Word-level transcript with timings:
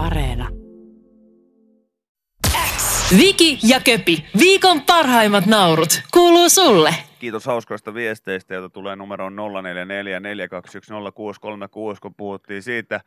Areena. 0.00 0.48
Viki 3.18 3.58
ja 3.68 3.80
Köpi, 3.84 4.24
viikon 4.38 4.82
parhaimmat 4.82 5.46
naurut, 5.46 6.02
kuuluu 6.12 6.48
sulle. 6.48 6.94
Kiitos 7.18 7.46
hauskoista 7.46 7.94
viesteistä, 7.94 8.54
joita 8.54 8.70
tulee 8.70 8.96
numeroon 8.96 9.36
0444210636, 9.36 9.40
kun 12.02 12.14
puhuttiin 12.14 12.62
siitä, 12.62 13.00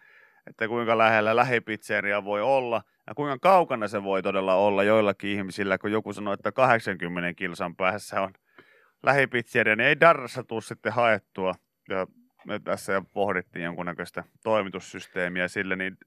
että 0.48 0.68
kuinka 0.68 0.98
lähellä 0.98 1.36
lähipizzeria 1.36 2.26
voi 2.26 2.42
olla 2.42 2.82
ja 3.08 3.16
kuinka 3.16 3.38
kaukana 3.42 3.88
se 3.88 4.04
voi 4.04 4.24
todella 4.24 4.56
olla 4.56 4.84
joillakin 4.84 5.30
ihmisillä, 5.30 5.78
kun 5.78 5.92
joku 5.92 6.14
sanoo, 6.14 6.34
että 6.34 6.52
80 6.52 7.34
kilsan 7.34 7.76
päässä 7.76 8.22
on 8.22 8.34
lähipizzeria, 9.04 9.76
niin 9.76 9.88
ei 9.88 10.00
darrassa 10.00 10.44
tule 10.44 10.62
sitten 10.62 10.94
haettua. 10.94 11.54
Ja 11.90 12.08
me 12.46 12.60
tässä 12.60 13.02
pohdittiin 13.14 13.66
jonkunnäköistä 13.66 14.24
toimitussysteemiä 14.44 15.48
sille, 15.48 15.76
niin 15.76 15.98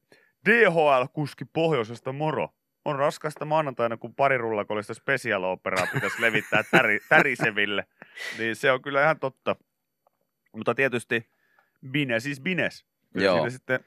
DHL-kuski 0.46 1.44
pohjoisesta 1.52 2.12
moro. 2.12 2.48
On 2.84 2.98
raskasta 2.98 3.44
maanantaina, 3.44 3.96
kun 3.96 4.14
pari 4.14 4.38
rullakollista 4.38 4.94
special 4.94 5.42
operaa 5.42 5.86
pitäisi 5.94 6.22
levittää 6.22 6.62
täri, 6.70 7.00
täriseville. 7.08 7.84
Niin 8.38 8.56
se 8.56 8.72
on 8.72 8.82
kyllä 8.82 9.02
ihan 9.02 9.18
totta. 9.18 9.56
Mutta 10.52 10.74
tietysti 10.74 11.30
bines 11.90 12.22
siis 12.22 12.40
bines. 12.40 12.84
Kyllä 13.12 13.26
Joo. 13.26 13.36
Siinä 13.36 13.50
sitten 13.50 13.80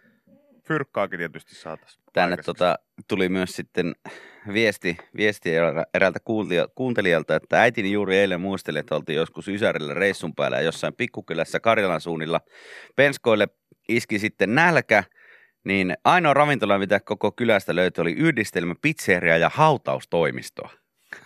fyrkkaakin 0.67 1.19
tietysti 1.19 1.55
saataisiin. 1.55 2.03
Tänne 2.13 2.37
tota, 2.37 2.79
tuli 3.07 3.29
myös 3.29 3.49
sitten 3.49 3.95
viesti, 4.53 4.97
viesti 5.17 5.55
erä- 5.55 5.85
eräältä 5.93 6.19
kuuntelijalta, 6.75 7.35
että 7.35 7.61
äitini 7.61 7.91
juuri 7.91 8.17
eilen 8.17 8.41
muisteli, 8.41 8.79
että 8.79 8.95
oltiin 8.95 9.15
joskus 9.15 9.47
Ysärillä 9.47 9.93
reissun 9.93 10.35
päällä 10.35 10.57
ja 10.57 10.63
jossain 10.63 10.93
pikkukylässä 10.93 11.59
Karjalan 11.59 12.01
suunnilla. 12.01 12.41
Penskoille 12.95 13.47
iski 13.89 14.19
sitten 14.19 14.55
nälkä, 14.55 15.03
niin 15.63 15.97
ainoa 16.03 16.33
ravintola, 16.33 16.77
mitä 16.79 16.99
koko 16.99 17.31
kylästä 17.31 17.75
löytyi, 17.75 18.01
oli 18.01 18.13
yhdistelmä 18.13 18.75
pizzeria 18.81 19.37
ja 19.37 19.49
hautaustoimistoa. 19.53 20.69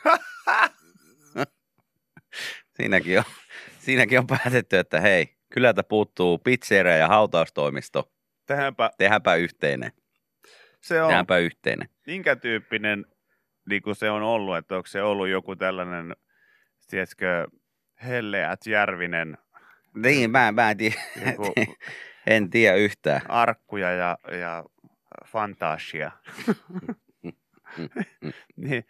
siinäkin, 2.77 3.17
on, 3.17 3.23
siinäkin 3.79 4.19
on 4.19 4.27
päätetty, 4.27 4.77
että 4.77 4.99
hei, 5.01 5.35
kylältä 5.53 5.83
puuttuu 5.83 6.37
pizzeria 6.37 6.97
ja 6.97 7.07
hautaustoimisto. 7.07 8.11
Tehdäänpä, 8.45 8.91
Tehdäänpä 8.97 9.35
yhteinen. 9.35 9.91
se 10.81 11.01
on 11.01 11.07
Tehdäänpä 11.07 11.37
yhteinen. 11.37 11.89
minkä 12.07 12.35
tyyppinen 12.35 13.05
niin 13.69 13.81
kuin 13.81 13.95
se 13.95 14.09
on 14.09 14.21
ollut, 14.23 14.57
että 14.57 14.75
onko 14.75 14.87
se 14.87 15.01
ollut 15.01 15.27
joku 15.27 15.55
tällainen, 15.55 16.15
tiedätkö, 16.89 17.47
Helleät 18.03 18.59
Järvinen, 18.67 19.37
Niin, 19.95 20.31
mä, 20.31 20.51
mä 20.51 20.71
en, 20.71 20.77
tiedä, 20.77 20.95
joku 21.25 21.53
en 22.27 22.49
tiedä 22.49 22.75
yhtään. 22.75 23.21
arkkuja 23.29 23.91
ja, 23.91 24.17
ja 24.39 24.63
fantasia. 25.25 26.11
niin, 28.55 28.85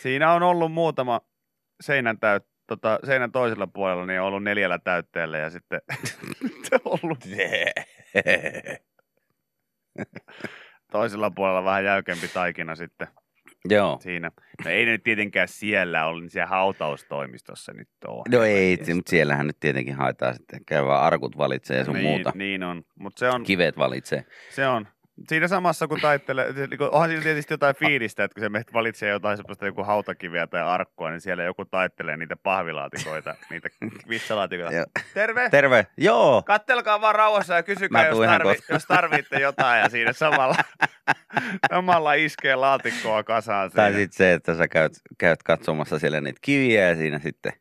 siinä 0.00 0.32
on 0.32 0.42
ollut 0.42 0.72
muutama 0.72 1.20
seinän, 1.80 2.18
täyt, 2.18 2.44
tota, 2.66 2.98
seinän 3.04 3.32
toisella 3.32 3.66
puolella, 3.66 4.06
niin 4.06 4.20
on 4.20 4.26
ollut 4.26 4.42
neljällä 4.42 4.78
täytteellä 4.78 5.38
ja 5.38 5.50
sitten 5.50 5.80
ollut 6.84 7.24
toisella 10.92 11.30
puolella 11.30 11.64
vähän 11.64 11.84
jäykempi 11.84 12.28
taikina 12.28 12.74
sitten 12.74 13.08
Joo. 13.70 13.98
siinä. 14.00 14.30
No 14.64 14.70
ei 14.70 14.84
ne 14.84 14.92
nyt 14.92 15.02
tietenkään 15.02 15.48
siellä 15.48 16.06
ole, 16.06 16.20
niin 16.20 16.30
siellä 16.30 16.46
hautaustoimistossa 16.46 17.72
nyt 17.72 17.88
on. 18.06 18.22
No 18.28 18.42
ei, 18.42 18.78
mutta 18.94 19.10
siellähän 19.10 19.46
nyt 19.46 19.60
tietenkin 19.60 19.94
haetaan 19.94 20.34
sitten. 20.34 20.64
Käy 20.64 20.84
vaan 20.84 21.02
arkut 21.02 21.38
valitsee 21.38 21.78
ja 21.78 21.84
sun 21.84 21.94
niin, 21.94 22.06
muuta. 22.06 22.32
Niin 22.34 22.62
on, 22.62 22.84
mutta 22.98 23.18
se 23.18 23.28
on, 23.28 23.42
Kivet 23.42 23.78
valitsee. 23.78 24.24
se 24.50 24.66
on. 24.66 24.88
Siinä 25.28 25.48
samassa 25.48 25.88
kun 25.88 26.00
taittelee, 26.00 26.52
niin 26.52 26.80
onhan 26.80 27.08
siinä 27.08 27.22
tietysti 27.22 27.54
jotain 27.54 27.76
fiilistä, 27.76 28.24
että 28.24 28.40
kun 28.40 28.60
se 28.62 28.72
valitsee 28.72 29.10
jotain 29.10 29.36
sellaista 29.36 29.66
joku 29.66 29.84
hautakiviä 29.84 30.46
tai 30.46 30.62
arkkua, 30.62 31.10
niin 31.10 31.20
siellä 31.20 31.42
joku 31.42 31.64
taittelee 31.64 32.16
niitä 32.16 32.36
pahvilaatikoita, 32.36 33.34
niitä 33.50 33.68
vitsalaatikoita. 34.08 34.74
Joo. 34.74 34.86
Terve! 35.14 35.50
Terve! 35.50 35.86
Joo! 35.96 36.42
Kattelkaa 36.42 37.00
vaan 37.00 37.14
rauhassa 37.14 37.54
ja 37.54 37.62
kysykää, 37.62 38.06
jos, 38.06 38.18
tarvi, 38.18 38.56
jos 38.70 38.84
tarvitte 38.84 39.40
jotain 39.40 39.80
ja 39.80 39.88
siinä 39.88 40.12
samalla, 40.12 40.56
samalla 41.74 42.12
iskee 42.14 42.56
laatikkoa 42.56 43.22
kasaan. 43.22 43.70
Tai 43.70 43.90
siinä. 43.90 44.02
sitten 44.02 44.16
se, 44.16 44.32
että 44.32 44.54
sä 44.54 44.68
käyt, 44.68 44.92
käyt 45.18 45.42
katsomassa 45.42 45.98
siellä 45.98 46.20
niitä 46.20 46.38
kiviä 46.42 46.88
ja 46.88 46.96
siinä 46.96 47.18
sitten 47.18 47.52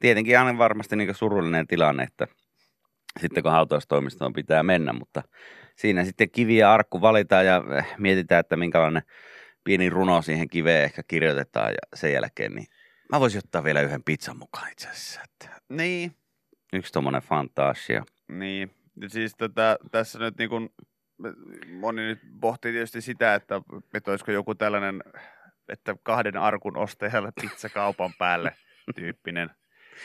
tietenkin 0.00 0.38
aina 0.38 0.58
varmasti 0.58 0.96
niin 0.96 1.14
surullinen 1.14 1.66
tilanne, 1.66 2.02
että 2.02 2.26
sitten 3.20 3.42
kun 3.42 3.52
hautaustoimistoon 3.52 4.32
pitää 4.32 4.62
mennä, 4.62 4.92
mutta 4.92 5.22
siinä 5.78 6.04
sitten 6.04 6.30
kivi 6.30 6.56
ja 6.56 6.72
arkku 6.74 7.00
valitaan 7.00 7.46
ja 7.46 7.64
eh, 7.78 7.86
mietitään, 7.98 8.40
että 8.40 8.56
minkälainen 8.56 9.02
pieni 9.64 9.90
runo 9.90 10.22
siihen 10.22 10.48
kiveen 10.48 10.84
ehkä 10.84 11.02
kirjoitetaan 11.02 11.70
ja 11.70 11.78
sen 11.94 12.12
jälkeen 12.12 12.54
niin 12.54 12.66
mä 13.12 13.20
voisin 13.20 13.38
ottaa 13.44 13.64
vielä 13.64 13.80
yhden 13.80 14.02
pizzan 14.02 14.38
mukaan 14.38 14.72
itse 14.72 14.88
asiassa, 14.88 15.20
että 15.24 15.60
Niin, 15.68 16.12
yksi 16.72 16.92
tommonen 16.92 17.22
fantasia. 17.22 18.04
Niin, 18.28 18.70
siis 19.06 19.34
tota, 19.38 19.78
tässä 19.90 20.18
nyt 20.18 20.38
niin 20.38 20.50
kuin, 20.50 20.68
moni 21.72 22.02
nyt 22.02 22.18
pohtii 22.40 22.72
tietysti 22.72 23.00
sitä, 23.00 23.34
että, 23.34 23.60
että 23.94 24.10
olisiko 24.10 24.32
joku 24.32 24.54
tällainen, 24.54 25.02
että 25.68 25.96
kahden 26.02 26.36
arkun 26.36 26.76
ostajalle 26.76 27.32
pizza 27.40 27.68
kaupan 27.68 28.10
päälle 28.18 28.52
tyyppinen. 28.94 29.50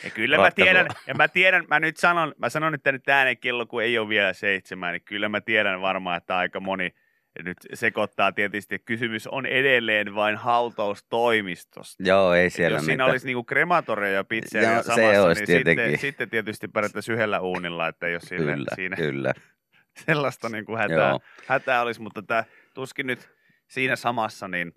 Ja 0.04 0.10
kyllä 0.10 0.38
mä 0.38 0.50
tiedän, 0.50 0.86
ja 1.06 1.14
mä 1.14 1.28
tiedän, 1.28 1.64
mä 1.70 1.80
nyt 1.80 1.96
sanon, 1.96 2.34
mä 2.38 2.48
sanon 2.48 2.72
nyt 2.72 2.84
nyt 2.84 3.08
ääneen 3.08 3.38
kello, 3.38 3.66
kun 3.66 3.82
ei 3.82 3.98
ole 3.98 4.08
vielä 4.08 4.32
seitsemän, 4.32 4.92
niin 4.92 5.02
kyllä 5.04 5.28
mä 5.28 5.40
tiedän 5.40 5.80
varmaan, 5.80 6.16
että 6.16 6.36
aika 6.36 6.60
moni 6.60 6.90
nyt 7.44 7.56
sekoittaa 7.74 8.32
tietysti, 8.32 8.74
että 8.74 8.84
kysymys 8.86 9.26
on 9.26 9.46
edelleen 9.46 10.14
vain 10.14 10.36
hautaustoimistosta. 10.36 12.02
Joo, 12.06 12.34
ei 12.34 12.46
Et 12.46 12.52
siellä 12.52 12.76
jos 12.76 12.84
siinä 12.84 12.94
mitään. 12.94 13.10
olisi 13.10 13.26
niinku 13.26 13.44
krematoria 13.44 14.10
ja 14.10 14.24
pizzeria 14.24 14.72
Joo, 14.72 14.82
se 14.82 14.86
samassa, 14.94 15.22
olisi 15.22 15.40
niin 15.40 15.46
tietenkin. 15.46 15.84
sitten, 15.84 16.00
sitten 16.00 16.30
tietysti 16.30 16.68
pärjättäisiin 16.68 17.14
yhdellä 17.14 17.40
uunilla, 17.40 17.88
että 17.88 18.08
jos 18.08 18.22
sille, 18.22 18.52
Kyllä, 18.52 18.70
siinä 18.74 18.96
kyllä. 18.96 19.32
sellaista 20.06 20.48
niin 20.48 20.64
kuin 20.64 20.78
hätää, 20.78 21.08
Joo. 21.08 21.20
hätää 21.46 21.82
olisi, 21.82 22.00
mutta 22.00 22.22
tämä 22.22 22.44
tuskin 22.74 23.06
nyt 23.06 23.30
siinä 23.68 23.96
samassa, 23.96 24.48
niin 24.48 24.72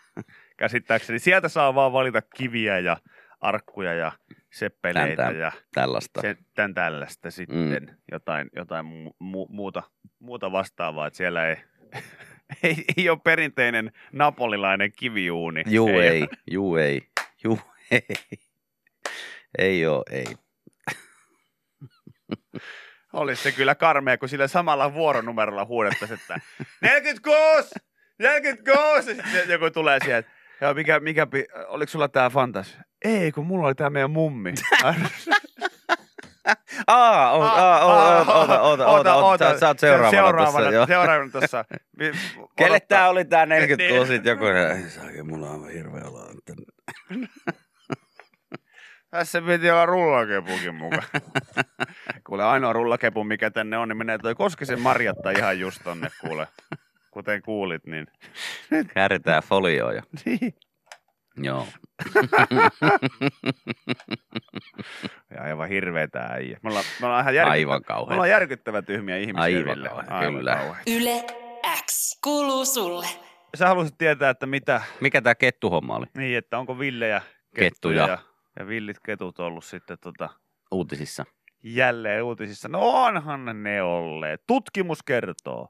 käsittääkseni 0.58 1.18
sieltä 1.18 1.48
saa 1.48 1.74
vaan 1.74 1.92
valita 1.92 2.22
kiviä 2.36 2.78
ja 2.78 2.96
arkkuja 3.40 3.94
ja 3.94 4.12
seppeleitä 4.52 5.22
Tän- 5.22 5.32
tän- 5.34 5.36
ja 5.36 5.52
Tällaista. 5.74 6.20
se, 6.20 6.36
tämän 6.54 6.74
tällaista 6.74 7.30
sitten, 7.30 7.86
mm. 7.90 7.94
jotain, 8.12 8.50
jotain 8.56 8.86
mu- 8.86 9.14
mu- 9.24 9.46
muuta, 9.48 9.82
muuta 10.18 10.52
vastaavaa, 10.52 11.06
että 11.06 11.16
siellä 11.16 11.46
ei, 11.48 11.56
ei, 12.62 12.84
ei 12.96 13.08
ole 13.08 13.18
perinteinen 13.24 13.92
napolilainen 14.12 14.92
kiviuuni. 14.92 15.62
Juu 15.66 15.88
ole. 15.88 16.08
ei, 16.08 16.26
juu 16.50 16.76
ei, 16.76 17.02
juu 17.44 17.58
ei. 17.90 18.02
Ei 19.58 19.86
oo, 19.86 20.02
ei. 20.10 20.24
Olisi 23.12 23.42
se 23.42 23.52
kyllä 23.52 23.74
karmea, 23.74 24.18
kun 24.18 24.28
sillä 24.28 24.48
samalla 24.48 24.94
vuoronumerolla 24.94 25.64
huudettaisiin, 25.64 26.20
että 26.20 26.40
46! 26.80 27.70
46! 28.18 29.10
Ja 29.10 29.24
sitten 29.24 29.48
joku 29.48 29.70
tulee 29.70 29.98
sieltä. 30.04 30.30
Joo, 30.60 30.74
mikä, 30.74 31.00
mikä, 31.00 31.26
oliko 31.66 31.90
sulla 31.90 32.08
tää 32.08 32.30
fantas? 32.30 32.78
Ei, 33.04 33.32
kun 33.32 33.46
mulla 33.46 33.66
oli 33.66 33.74
tää 33.74 33.90
meidän 33.90 34.10
mummi. 34.10 34.54
Aa, 36.86 37.30
oota, 37.32 37.84
oota, 37.84 38.32
oota, 38.32 38.60
oota, 38.62 38.86
oota, 38.86 39.14
oota, 39.14 39.58
sä, 39.58 39.68
oot 39.68 39.78
seuraavana 39.78 40.44
tossa, 40.46 40.60
joo. 40.70 40.86
Seuraavana 40.86 41.30
tossa. 41.30 41.64
Kelle 42.58 42.80
tää 42.80 43.08
oli 43.08 43.24
tää 43.24 43.46
40 43.46 43.94
Niin. 43.94 44.06
sit 44.06 44.24
joku, 44.24 44.44
ei 44.46 44.90
saakin, 44.90 45.26
mulla 45.26 45.50
on 45.50 45.68
hirveä 45.70 46.02
että- 46.38 46.54
Tässä 49.10 49.42
piti 49.42 49.70
olla 49.70 49.86
rullakepukin 49.86 50.74
mukaan. 50.74 51.02
kuule, 52.26 52.44
ainoa 52.44 52.72
rullakepu, 52.72 53.24
mikä 53.24 53.50
tänne 53.50 53.78
on, 53.78 53.88
niin 53.88 53.96
menee 53.96 54.18
toi 54.18 54.34
Koskisen 54.34 54.80
Marjatta 54.80 55.30
ihan 55.30 55.58
just 55.60 55.80
tonne, 55.84 56.08
kuule. 56.20 56.48
Kuten 57.10 57.42
kuulit, 57.42 57.86
niin... 57.86 58.06
Kääritään 58.94 59.42
folioon 59.42 59.94
jo. 59.94 60.02
niin. 60.24 60.54
Joo. 61.36 61.66
Ja 65.34 65.42
aivan 65.42 65.68
hirveetä 65.68 66.18
äijä. 66.20 66.58
Me 66.62 66.68
ollaan, 66.68 66.84
me 67.00 67.06
ollaan 67.06 67.22
ihan 67.22 67.34
järkyttävä, 67.34 67.52
Aivan 67.52 68.08
me 68.08 68.14
ollaan 68.14 68.30
järkyttävä 68.30 68.82
tyhmiä 68.82 69.16
ihmisiä. 69.16 69.42
Aivan 69.42 69.78
kauhean, 69.88 70.34
kyllä. 70.34 70.56
kauhean. 70.56 70.82
Yle 70.86 71.24
X 71.86 72.18
kuuluu 72.24 72.64
sulle. 72.64 73.06
Sä 73.56 73.68
haluaisit 73.68 73.98
tietää, 73.98 74.30
että 74.30 74.46
mitä, 74.46 74.82
Mikä 75.00 75.22
tää 75.22 75.34
kettuhomma 75.34 75.96
oli 75.96 76.06
niin, 76.16 76.38
että 76.38 76.58
onko 76.58 76.78
Ville 76.78 77.08
ja 77.08 77.20
Kettuja. 77.56 78.06
ja, 78.06 78.18
ja 78.58 78.66
villit 78.66 78.96
ketut 79.06 79.38
ollut 79.38 79.64
sitten 79.64 79.98
tota, 80.00 80.28
uutisissa? 80.70 81.24
jälleen 81.64 82.24
uutisissa. 82.24 82.68
No 82.68 82.80
onhan 82.80 83.62
ne 83.62 83.82
olleet. 83.82 84.42
Tutkimus 84.46 85.02
kertoo. 85.02 85.68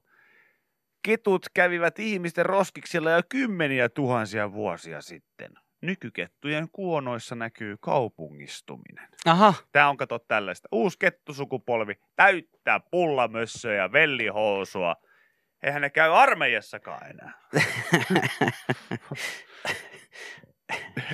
Ketut 1.03 1.47
kävivät 1.55 1.99
ihmisten 1.99 2.47
roskiksilla 2.47 3.11
jo 3.11 3.21
kymmeniä 3.29 3.89
tuhansia 3.89 4.53
vuosia 4.53 5.01
sitten. 5.01 5.51
Nykykettujen 5.81 6.69
kuonoissa 6.73 7.35
näkyy 7.35 7.77
kaupungistuminen. 7.81 9.09
Aha, 9.27 9.55
Tämä 9.73 9.89
on 9.89 9.97
kato 9.97 10.19
tällaista. 10.19 10.69
Uusi 10.73 10.99
kettusukupolvi 10.99 11.95
täyttää 12.17 12.81
pullamössöä 12.91 13.75
ja 13.75 13.93
vellihousua. 13.93 14.97
Eihän 15.63 15.83
ne 15.83 15.91
käy 15.91 16.11
armeijassakaan 16.11 17.11
enää. 17.11 17.33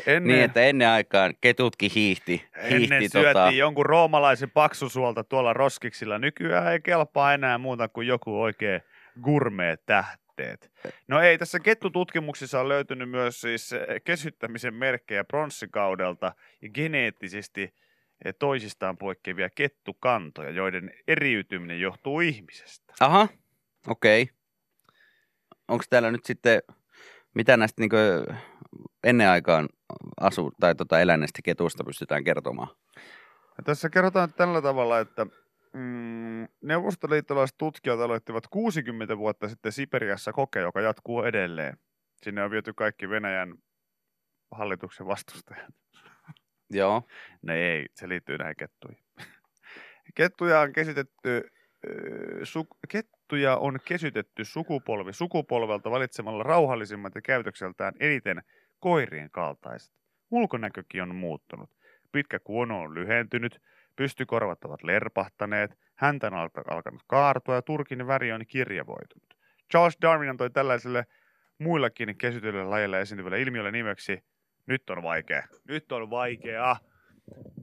Ennen, 0.06 0.24
Niin, 0.34 0.44
että 0.44 0.60
ennen 0.60 0.88
aikaan 0.88 1.34
ketutkin 1.40 1.90
hiihti. 1.94 2.48
ennen 2.56 2.78
hiihti 2.78 3.08
syötiin 3.08 3.32
tota, 3.34 3.50
jonkun 3.50 3.86
roomalaisen 3.86 4.50
paksusuolta 4.50 5.24
tuolla 5.24 5.52
roskiksilla. 5.52 6.18
Nykyään 6.18 6.72
ei 6.72 6.80
kelpaa 6.80 7.34
enää 7.34 7.58
muuta 7.58 7.88
kuin 7.88 8.06
joku 8.06 8.42
oikein 8.42 8.80
gourmet-tähteet. 9.22 10.72
No 11.08 11.20
ei, 11.20 11.38
tässä 11.38 11.60
kettututkimuksissa 11.60 12.60
on 12.60 12.68
löytynyt 12.68 13.10
myös 13.10 13.40
siis 13.40 13.72
eh, 13.72 13.86
kesyttämisen 14.04 14.74
merkkejä 14.74 15.24
pronssikaudelta 15.24 16.32
ja 16.62 16.68
geneettisesti 16.68 17.74
eh, 18.24 18.34
toisistaan 18.38 18.98
poikkeavia 18.98 19.50
kettukantoja, 19.50 20.50
joiden 20.50 20.90
eriytyminen 21.08 21.80
johtuu 21.80 22.20
ihmisestä. 22.20 22.94
Aha, 23.00 23.28
okei. 23.88 24.22
Okay. 24.22 24.34
Onko 25.68 25.84
täällä 25.90 26.10
nyt 26.10 26.24
sitten, 26.24 26.62
mitä 27.34 27.56
näistä 27.56 27.82
niin 27.82 27.90
ennen 29.04 29.28
aikaan 29.28 29.68
asu, 30.20 30.52
tai 30.60 30.74
tota 30.74 31.00
eläneistä 31.00 31.40
ketusta 31.44 31.84
pystytään 31.84 32.24
kertomaan? 32.24 32.68
Ja 33.58 33.64
tässä 33.64 33.90
kerrotaan 33.90 34.32
tällä 34.32 34.62
tavalla, 34.62 34.98
että 34.98 35.26
mm, 35.78 36.48
neuvostoliittolaiset 36.62 37.58
tutkijat 37.58 38.00
aloittivat 38.00 38.46
60 38.46 39.18
vuotta 39.18 39.48
sitten 39.48 39.72
Siperiassa 39.72 40.32
koke, 40.32 40.60
joka 40.60 40.80
jatkuu 40.80 41.22
edelleen. 41.22 41.76
Sinne 42.22 42.42
on 42.42 42.50
viety 42.50 42.72
kaikki 42.72 43.08
Venäjän 43.08 43.54
hallituksen 44.50 45.06
vastustajat. 45.06 45.74
Joo. 46.70 47.02
No 47.42 47.54
ei, 47.54 47.86
se 47.94 48.08
liittyy 48.08 48.38
näihin 48.38 48.56
kettuihin. 48.56 49.04
Kettuja 50.14 50.60
on 50.60 50.72
kesytetty, 50.72 51.50
ö, 51.88 52.40
su, 52.42 52.66
kettuja 52.88 53.56
on 53.56 53.78
kesytetty 53.84 54.44
sukupolvi 54.44 55.12
sukupolvelta 55.12 55.90
valitsemalla 55.90 56.42
rauhallisimmat 56.42 57.14
ja 57.14 57.20
käytökseltään 57.22 57.94
eniten 58.00 58.42
koirien 58.78 59.30
kaltaiset. 59.30 59.94
Ulkonäkökin 60.30 61.02
on 61.02 61.14
muuttunut. 61.14 61.70
Pitkä 62.12 62.38
kuono 62.38 62.80
on 62.80 62.94
lyhentynyt, 62.94 63.60
pystykorvat 63.98 64.64
ovat 64.64 64.82
lerpahtaneet, 64.82 65.78
häntä 65.94 66.26
on 66.26 66.34
alkanut 66.70 67.02
kaartua 67.06 67.54
ja 67.54 67.62
turkin 67.62 68.06
väri 68.06 68.32
on 68.32 68.46
kirjavoitunut. 68.46 69.34
Charles 69.70 69.98
Darwin 70.02 70.30
antoi 70.30 70.50
tällaiselle 70.50 71.06
muillakin 71.58 72.18
kesytyille 72.18 72.64
lajeille 72.64 73.00
esiintyvälle 73.00 73.40
ilmiölle 73.40 73.70
nimeksi 73.70 74.24
nyt 74.66 74.90
on 74.90 75.02
vaikea. 75.02 75.46
Nyt 75.68 75.92
on 75.92 76.10
vaikea. 76.10 76.76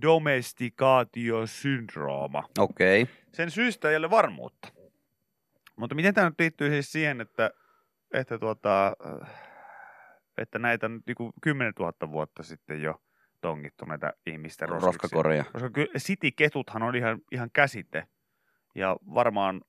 Domestikaatiosyndrooma. 0.01 2.43
Okei. 2.57 3.01
Okay. 3.01 3.15
Sen 3.33 3.51
syystä 3.51 3.89
ei 3.89 3.95
ole 3.95 4.09
varmuutta. 4.09 4.67
Mutta 5.75 5.95
miten 5.95 6.13
tämä 6.13 6.29
nyt 6.29 6.39
liittyy 6.39 6.69
siis 6.69 6.91
siihen, 6.91 7.21
että, 7.21 7.51
että, 8.13 8.39
tuota, 8.39 8.93
että 10.37 10.59
näitä 10.59 10.85
on 10.85 11.01
niin 11.07 11.33
10 11.41 11.73
000 11.79 12.11
vuotta 12.11 12.43
sitten 12.43 12.81
jo 12.81 13.01
tongittu 13.41 13.85
näitä 13.85 14.13
ihmisten 14.25 14.69
roskiksi. 14.69 14.85
Roskakoreja. 14.85 15.43
Koska 15.43 15.69
kyllä 15.69 15.91
sitiketuthan 15.97 16.83
on 16.83 16.95
ihan, 16.95 17.19
ihan 17.31 17.49
käsite. 17.53 18.07
Ja 18.75 18.97
varmaan 19.13 19.61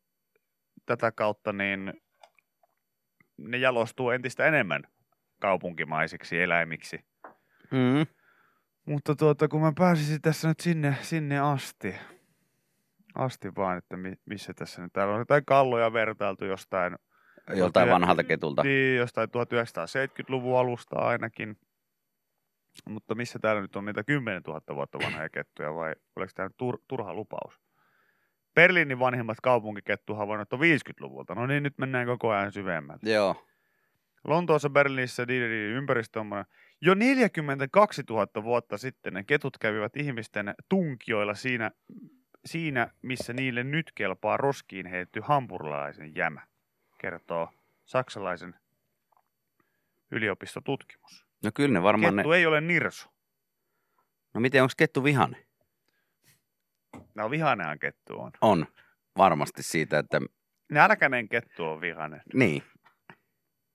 tätä 0.86 1.12
kautta 1.12 1.52
niin 1.52 1.92
ne 3.38 3.56
jalostuu 3.56 4.10
entistä 4.10 4.46
enemmän 4.46 4.82
kaupunkimaisiksi 5.40 6.42
eläimiksi. 6.42 7.04
Mm. 7.70 8.06
Mutta 8.86 9.14
tuota, 9.14 9.48
kun 9.48 9.60
mä 9.60 9.72
pääsisin 9.78 10.22
tässä 10.22 10.48
nyt 10.48 10.60
sinne, 10.60 10.96
sinne 11.02 11.38
asti, 11.38 11.94
asti 13.14 13.54
vaan, 13.56 13.78
että 13.78 13.96
mi, 13.96 14.12
missä 14.24 14.52
tässä 14.54 14.82
nyt, 14.82 14.92
täällä 14.92 15.14
on 15.14 15.20
jotain 15.20 15.44
kalloja 15.44 15.92
vertailtu 15.92 16.44
jostain, 16.44 16.96
Joltain 17.54 17.90
vanhalta 17.90 18.24
ketulta. 18.24 18.62
niin, 18.62 18.96
jostain 18.96 19.28
1970-luvun 19.28 20.58
alusta 20.58 20.96
ainakin. 20.98 21.58
Mutta 22.84 23.14
missä 23.14 23.38
täällä 23.38 23.62
nyt 23.62 23.76
on 23.76 23.84
niitä 23.84 24.04
10 24.04 24.42
000 24.46 24.60
vuotta 24.74 24.98
vanhoja 24.98 25.28
kettuja 25.28 25.74
vai 25.74 25.94
oliko 26.16 26.32
tämä 26.34 26.50
tur, 26.56 26.78
turha 26.88 27.14
lupaus? 27.14 27.60
Berliinin 28.54 28.98
vanhimmat 28.98 29.40
kaupunkikettuhavainnot 29.42 30.52
on 30.52 30.60
50-luvulta. 30.60 31.34
No 31.34 31.46
niin, 31.46 31.62
nyt 31.62 31.78
mennään 31.78 32.06
koko 32.06 32.30
ajan 32.30 32.52
syvemmälle. 32.52 33.10
Joo. 33.12 33.46
Lontoossa, 34.24 34.70
Berliinissä, 34.70 35.26
ympäristö 35.74 36.20
on 36.20 36.44
jo 36.80 36.94
42 36.94 38.02
000 38.10 38.42
vuotta 38.42 38.78
sitten 38.78 39.14
ne 39.14 39.24
ketut 39.24 39.58
kävivät 39.58 39.96
ihmisten 39.96 40.54
tunkioilla 40.68 41.34
siinä, 41.34 41.70
siinä 42.44 42.90
missä 43.02 43.32
niille 43.32 43.64
nyt 43.64 43.92
kelpaa 43.94 44.36
roskiin 44.36 44.86
heitetty 44.86 45.20
hampurilaisen 45.24 46.16
jämä, 46.16 46.46
kertoo 46.98 47.48
saksalaisen 47.84 48.54
yliopistotutkimus. 50.10 51.25
No 51.44 51.50
kyllä 51.54 51.72
ne 51.72 51.82
varmaan 51.82 52.16
Kettu 52.16 52.30
ne... 52.30 52.36
ei 52.36 52.46
ole 52.46 52.60
nirsu. 52.60 53.08
No 54.34 54.40
miten, 54.40 54.62
onko 54.62 54.72
kettu 54.76 55.04
vihane? 55.04 55.46
No 57.14 57.30
vihanehan 57.30 57.78
kettu 57.78 58.20
on. 58.20 58.30
On. 58.40 58.66
Varmasti 59.16 59.62
siitä, 59.62 59.98
että 59.98 60.20
Nälkäinen 60.70 61.28
kettu 61.28 61.64
on 61.64 61.80
vihanen. 61.80 62.22
Niin. 62.34 62.62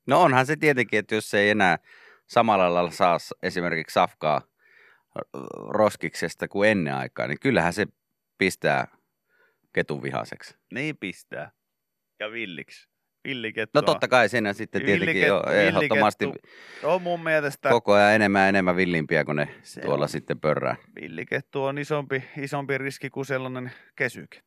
No 0.08 0.22
onhan 0.22 0.46
se 0.46 0.56
tietenkin, 0.56 1.00
että 1.00 1.16
jos 1.16 1.30
se 1.30 1.40
ei 1.40 1.50
enää 1.50 1.78
samalla 2.28 2.74
lailla 2.74 2.92
saa 2.92 3.18
esimerkiksi 3.44 3.94
safkaa 3.94 4.42
roskiksesta 5.70 6.48
kuin 6.48 6.70
ennen 6.70 6.96
aikaa, 6.96 7.28
niin 7.28 7.40
kyllähän 7.40 7.74
se 7.74 7.86
pistää 8.38 8.88
ketun 9.74 10.04
vihaseksi. 10.04 10.58
Niin 10.74 10.98
pistää. 10.98 11.52
Ja 12.20 12.32
villiksi. 12.32 12.91
Villikettu 13.24 13.80
No 13.80 13.82
totta 13.82 14.08
kai 14.08 14.30
siinä 14.30 14.54
sitten 14.54 14.86
tietenkin 14.86 15.22
jo 15.22 15.44
ehdottomasti 15.52 16.26
on 16.84 17.02
mun 17.02 17.24
mielestä 17.24 17.70
koko 17.70 17.94
ajan 17.94 18.14
enemmän 18.14 18.50
enemmän 18.50 18.76
villimpiä, 18.76 19.24
kun 19.26 19.36
ne 19.36 19.48
Se 19.64 19.82
tuolla 19.82 20.04
on. 20.06 20.10
sitten 20.10 20.40
pörrää. 20.40 20.76
villikettu 21.02 21.64
on 21.64 21.78
isompi, 21.78 22.24
isompi 22.38 22.78
riski 22.78 23.10
kuin 23.10 23.26
sellainen 23.26 23.72
kesyke. 23.96 24.42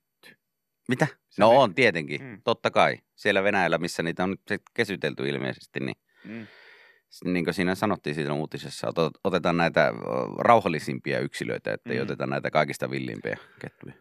Mitä? 0.88 1.06
Se 1.28 1.42
no 1.42 1.50
on 1.60 1.74
tietenkin, 1.74 2.22
Mm. 2.22 2.40
totta 2.44 2.70
kai. 2.70 2.98
Siellä 3.14 3.42
Venäjällä, 3.42 3.78
missä 3.78 4.02
niitä 4.02 4.22
on 4.24 4.30
nyt 4.30 4.62
kesytelty 4.74 5.28
ilmeisesti, 5.28 5.80
niin 5.80 5.96
Mm. 6.24 6.46
niin 7.24 7.44
kuin 7.44 7.54
siinä 7.54 7.74
sanottiin 7.74 8.14
siinä 8.14 8.32
uutisessa, 8.34 8.86
otet- 8.88 9.20
otetaan 9.24 9.56
näitä 9.56 9.92
rauhallisimpia 10.38 11.18
yksilöitä, 11.20 11.72
ettei 11.74 11.96
Mm. 11.96 12.02
oteta 12.02 12.26
näitä 12.26 12.50
kaikista 12.50 12.90
villimpiä 12.90 13.36
kettuja. 13.60 13.94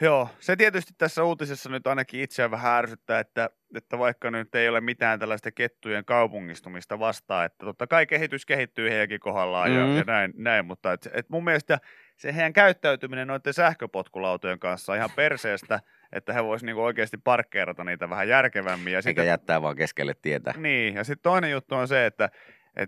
Joo, 0.00 0.28
se 0.40 0.56
tietysti 0.56 0.92
tässä 0.98 1.24
uutisessa 1.24 1.70
nyt 1.70 1.86
ainakin 1.86 2.20
itseä 2.20 2.50
vähän 2.50 2.72
ärsyttää, 2.78 3.20
että, 3.20 3.50
että 3.74 3.98
vaikka 3.98 4.30
nyt 4.30 4.54
ei 4.54 4.68
ole 4.68 4.80
mitään 4.80 5.18
tällaista 5.18 5.50
kettujen 5.52 6.04
kaupungistumista 6.04 6.98
vastaan, 6.98 7.46
että 7.46 7.66
totta 7.66 7.86
kai 7.86 8.06
kehitys 8.06 8.46
kehittyy 8.46 8.90
heidänkin 8.90 9.20
kohdallaan 9.20 9.74
ja, 9.74 9.86
Mm. 9.86 9.96
ja 9.96 10.04
näin, 10.06 10.32
näin, 10.36 10.66
mutta 10.66 10.92
et, 10.92 11.08
et 11.12 11.30
mun 11.30 11.44
mielestä 11.44 11.78
se 12.16 12.34
heidän 12.34 12.52
käyttäytyminen 12.52 13.28
noiden 13.28 13.54
sähköpotkulautojen 13.54 14.58
kanssa 14.58 14.92
on 14.92 14.98
ihan 14.98 15.10
perseestä, 15.16 15.80
että 16.12 16.32
he 16.32 16.44
vois 16.44 16.62
niinku 16.62 16.82
oikeasti 16.84 17.16
parkkeerata 17.24 17.84
niitä 17.84 18.10
vähän 18.10 18.28
järkevämmin. 18.28 18.92
Ja 18.92 18.98
Eikä 18.98 19.02
sitten, 19.08 19.26
jättää 19.26 19.62
vaan 19.62 19.76
keskelle 19.76 20.14
tietä. 20.22 20.54
niin, 20.56 20.94
ja 20.94 21.04
sitten 21.04 21.22
toinen 21.22 21.50
juttu 21.50 21.74
on 21.74 21.88
se, 21.88 22.06
että, 22.06 22.30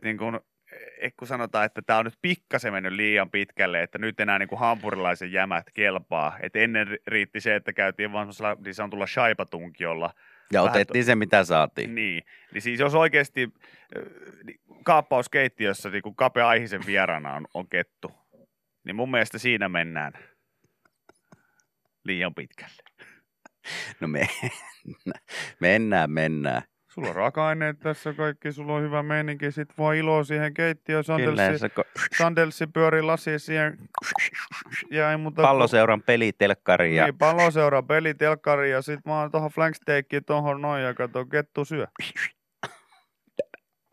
niin 0.04 0.18
kun, 0.18 0.34
eh, 0.34 0.40
kun 1.18 1.28
sanotaan, 1.28 1.66
että 1.66 1.82
tämä 1.82 1.98
on 1.98 2.04
nyt 2.04 2.18
pikkasen 2.22 2.72
mennyt 2.72 2.92
liian 2.92 3.30
pitkälle, 3.30 3.82
että 3.82 3.98
nyt 3.98 4.20
enää 4.20 4.38
niin 4.38 4.48
kuin 4.48 4.58
hampurilaisen 4.58 5.32
jämät 5.32 5.66
kelpaa. 5.74 6.36
Et 6.40 6.56
ennen 6.56 6.88
ri- 6.88 7.02
riitti 7.06 7.40
se, 7.40 7.54
että 7.54 7.72
käytiin 7.72 8.12
vaan 8.12 8.24
semmoisella 8.24 8.56
niin 8.64 8.74
sanotulla 8.74 9.06
shaipatunkiolla. 9.06 10.10
Ja 10.52 10.62
Vähän 10.62 10.70
otettiin 10.70 11.04
se, 11.04 11.14
mitä 11.14 11.44
saatiin. 11.44 11.94
Niin. 11.94 12.22
niin 12.52 12.62
siis 12.62 12.80
jos 12.80 12.94
oikeasti 12.94 13.48
niin 14.44 14.60
kaappauskeittiössä 14.84 15.90
niin 15.90 16.02
kuin 16.02 16.16
kapea 16.16 16.48
aihisen 16.48 16.86
vieraana 16.86 17.34
on, 17.34 17.46
on 17.54 17.68
kettu, 17.68 18.12
niin 18.84 18.96
mun 18.96 19.10
mielestä 19.10 19.38
siinä 19.38 19.68
mennään 19.68 20.12
liian 22.04 22.34
pitkälle. 22.34 22.82
No 24.00 24.08
me, 24.08 24.28
mennään, 25.60 26.10
mennään. 26.10 26.62
Sulla 26.98 27.10
on 27.10 27.16
raaka-aineet 27.16 27.78
tässä 27.78 28.12
kaikki, 28.12 28.52
sulla 28.52 28.74
on 28.74 28.82
hyvä 28.82 29.02
meininki, 29.02 29.52
sit 29.52 29.78
vaan 29.78 29.96
iloa 29.96 30.24
siihen 30.24 30.54
keittiöön, 30.54 31.04
sandelsi, 31.04 31.66
ko- 31.66 32.16
sandelsi 32.18 32.66
pyöri 32.66 33.02
lasi 33.02 33.38
siihen, 33.38 33.78
ja 34.90 35.10
ei 35.10 35.16
muuta 35.16 35.42
palloseuran 35.42 36.02
pelitelkkari 36.02 36.96
ja 36.96 37.04
Niin, 37.04 37.18
palloseura, 37.18 37.82
peli, 37.82 38.14
telkkari 38.14 38.70
ja 38.70 38.82
sit 38.82 39.00
vaan 39.06 39.30
tohon 39.30 39.50
flanksteikkiin 39.50 40.24
tohon 40.24 40.62
noin 40.62 40.82
ja 40.82 40.94
kato, 40.94 41.26
kettu 41.26 41.64
syö. 41.64 41.86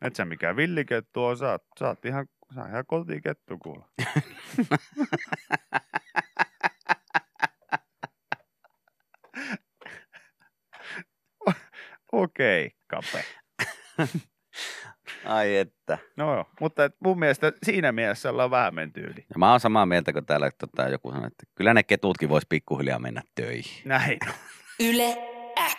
Et 0.01 0.15
sä 0.15 0.25
mikään 0.25 0.55
villikettu 0.55 1.25
on, 1.25 1.37
sä, 1.37 1.55
oot- 1.55 1.79
sä 1.79 1.87
oot 1.87 2.05
ihan, 2.05 2.25
sä 2.55 2.61
oot 2.61 2.69
ihan 2.69 2.85
kotikettu 2.85 3.57
kuule. 3.57 3.85
Okei, 12.11 12.65
okay, 12.65 12.77
kape. 12.95 13.25
ai 15.25 15.57
että. 15.57 15.97
No 16.17 16.35
joo, 16.35 16.45
mutta 16.59 16.85
et 16.85 16.95
mun 16.99 17.19
mielestä 17.19 17.51
siinä 17.63 17.91
mielessä 17.91 18.29
ollaan 18.29 18.51
vähän 18.51 18.75
menty 18.75 19.01
yli. 19.01 19.25
Ja 19.29 19.35
mä 19.37 19.51
oon 19.51 19.59
samaa 19.59 19.85
mieltä, 19.85 20.13
kun 20.13 20.25
täällä 20.25 20.51
tota, 20.57 20.89
joku 20.89 21.11
sanoi, 21.11 21.27
että 21.27 21.43
kyllä 21.55 21.73
ne 21.73 21.83
ketutkin 21.83 22.29
vois 22.29 22.45
pikkuhiljaa 22.45 22.99
mennä 22.99 23.21
töihin. 23.35 23.81
Näin. 23.85 24.19
Yle 24.79 25.17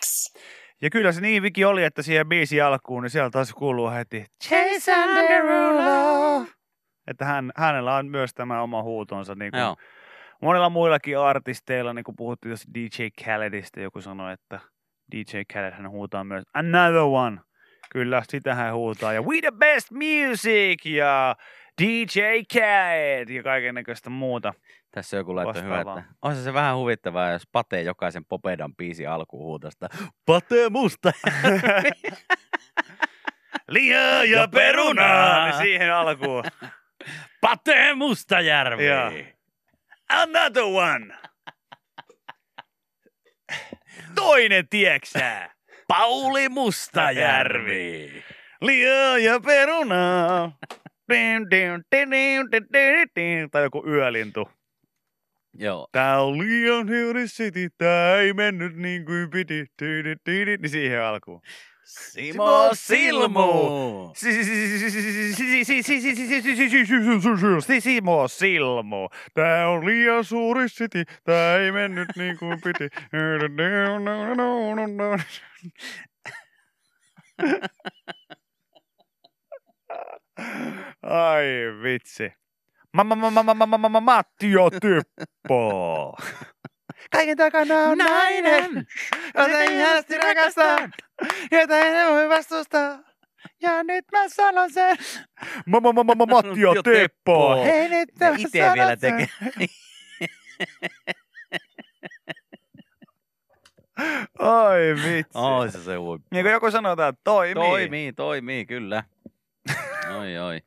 X. 0.00 0.34
Ja 0.82 0.90
kyllä 0.90 1.12
se 1.12 1.20
niin 1.20 1.42
viki 1.42 1.64
oli, 1.64 1.84
että 1.84 2.02
siihen 2.02 2.28
biisi 2.28 2.60
alkuun, 2.60 3.02
niin 3.02 3.10
sieltä 3.10 3.30
taas 3.30 3.52
kuuluu 3.52 3.90
heti 3.90 4.24
Jason 4.50 5.14
Derulo. 5.14 6.46
Että 7.06 7.24
hän, 7.24 7.52
hänellä 7.56 7.94
on 7.94 8.06
myös 8.06 8.34
tämä 8.34 8.62
oma 8.62 8.82
huutonsa. 8.82 9.34
Niin 9.34 9.50
kuin 9.50 9.60
Joo. 9.60 9.76
monilla 10.42 10.70
muillakin 10.70 11.18
artisteilla, 11.18 11.92
niin 11.92 12.04
kuin 12.04 12.16
puhuttiin 12.16 12.56
DJ 12.74 13.06
Khaledista, 13.22 13.80
joku 13.80 14.00
sanoi, 14.00 14.32
että 14.32 14.60
DJ 15.12 15.40
Khaled 15.52 15.72
hän 15.72 15.90
huutaa 15.90 16.24
myös 16.24 16.44
Another 16.54 17.00
One. 17.00 17.40
Kyllä, 17.90 18.22
sitä 18.28 18.54
hän 18.54 18.74
huutaa. 18.74 19.12
Ja 19.12 19.22
We 19.22 19.40
the 19.40 19.50
Best 19.50 19.90
Music 19.90 20.86
ja 20.86 21.36
DJ 21.82 22.20
Khaled 22.52 23.28
ja 23.28 23.42
kaiken 23.42 23.74
näköistä 23.74 24.10
muuta. 24.10 24.54
Tässä 24.90 25.16
joku 25.16 25.36
laittoi 25.36 25.62
hyvä, 25.62 25.80
että 25.80 26.02
on 26.22 26.36
se 26.36 26.54
vähän 26.54 26.76
huvittavaa, 26.76 27.30
jos 27.30 27.48
Pate 27.52 27.82
jokaisen 27.82 28.24
Popedan 28.24 28.76
biisi 28.76 29.06
alkuun 29.06 29.44
huutosta. 29.44 29.88
Pate 30.26 30.68
musta. 30.68 31.12
Liha 33.68 34.24
ja 34.24 34.48
perunaa! 34.48 35.44
Niin 35.44 35.56
siihen 35.56 35.94
alkuun. 35.94 36.44
Pate 37.40 37.94
Mustajärvi. 37.94 38.86
Joo. 38.86 39.12
Another 40.08 40.62
one! 40.62 41.14
Toinen, 44.14 44.68
tieksää. 44.68 45.54
Pauli 45.88 46.48
Mustajärvi. 46.48 48.24
Liha 48.60 49.18
ja 49.18 49.40
perunaa. 49.40 50.58
Dim. 51.10 51.82
Tai 53.50 53.62
joku 53.62 53.84
yölintu. 53.86 54.50
Joo. 55.54 55.88
Tää 55.92 56.20
on 56.20 56.38
liian 56.38 56.88
hiuri 56.88 57.24
city, 57.24 57.68
tää 57.78 58.16
ei 58.16 58.32
mennyt 58.32 58.76
niin 58.76 59.04
kuin 59.04 59.30
piti. 59.30 59.66
Niin 59.80 60.70
siihen 60.70 61.02
alkuun. 61.02 61.42
Simo 61.86 62.74
Silmu. 62.74 64.12
Simo 67.80 68.28
Silmu. 68.28 69.08
Tää 69.34 69.68
on 69.68 69.86
liian 69.86 70.24
suuri 70.24 70.66
city, 70.66 71.04
tää 71.24 71.58
ei 71.58 71.72
mennyt 71.72 72.08
niin 72.16 72.38
kuin 72.38 72.60
piti. 72.64 72.88
Ai 81.02 81.46
vitsi. 81.82 82.32
Mamma, 82.92 84.00
Mattio 84.00 84.70
Typpo. 84.70 86.16
Kaiken 87.12 87.36
takana 87.36 87.74
on 87.82 87.98
nainen, 87.98 88.70
jota 89.38 89.62
ihanasti 89.62 90.18
rakastan, 90.18 90.92
jota 91.50 91.78
en 91.78 92.10
voi 92.12 92.28
vastustaa. 92.28 92.98
Ja 93.62 93.82
nyt 93.82 94.04
mä 94.12 94.28
sanon 94.28 94.72
sen. 94.72 94.96
Mamma, 95.66 95.92
mamma, 95.92 96.14
mamma, 96.14 96.42
Mattio 96.42 96.74
Teppo. 96.74 96.92
Teppo. 96.92 97.64
Hei 97.64 97.88
nyt 97.88 98.08
Ja 98.20 98.30
mä 98.30 98.36
sanon 98.38 98.74
vielä 98.74 98.96
sen. 98.96 99.28
tekee. 99.28 99.28
Ai 104.38 104.94
vitsi. 105.04 105.30
Oi 105.38 105.70
se 105.72 105.82
se 105.84 105.94
huippu. 105.96 106.28
Niin 106.30 106.44
kuin 106.44 106.52
joku 106.52 106.70
sanotaan, 106.70 107.08
että 107.08 107.20
toimii. 107.24 107.54
Toimii, 107.68 108.12
toimii, 108.12 108.66
kyllä. 108.66 109.02
Oi, 110.20 110.38
oi. 110.38 110.60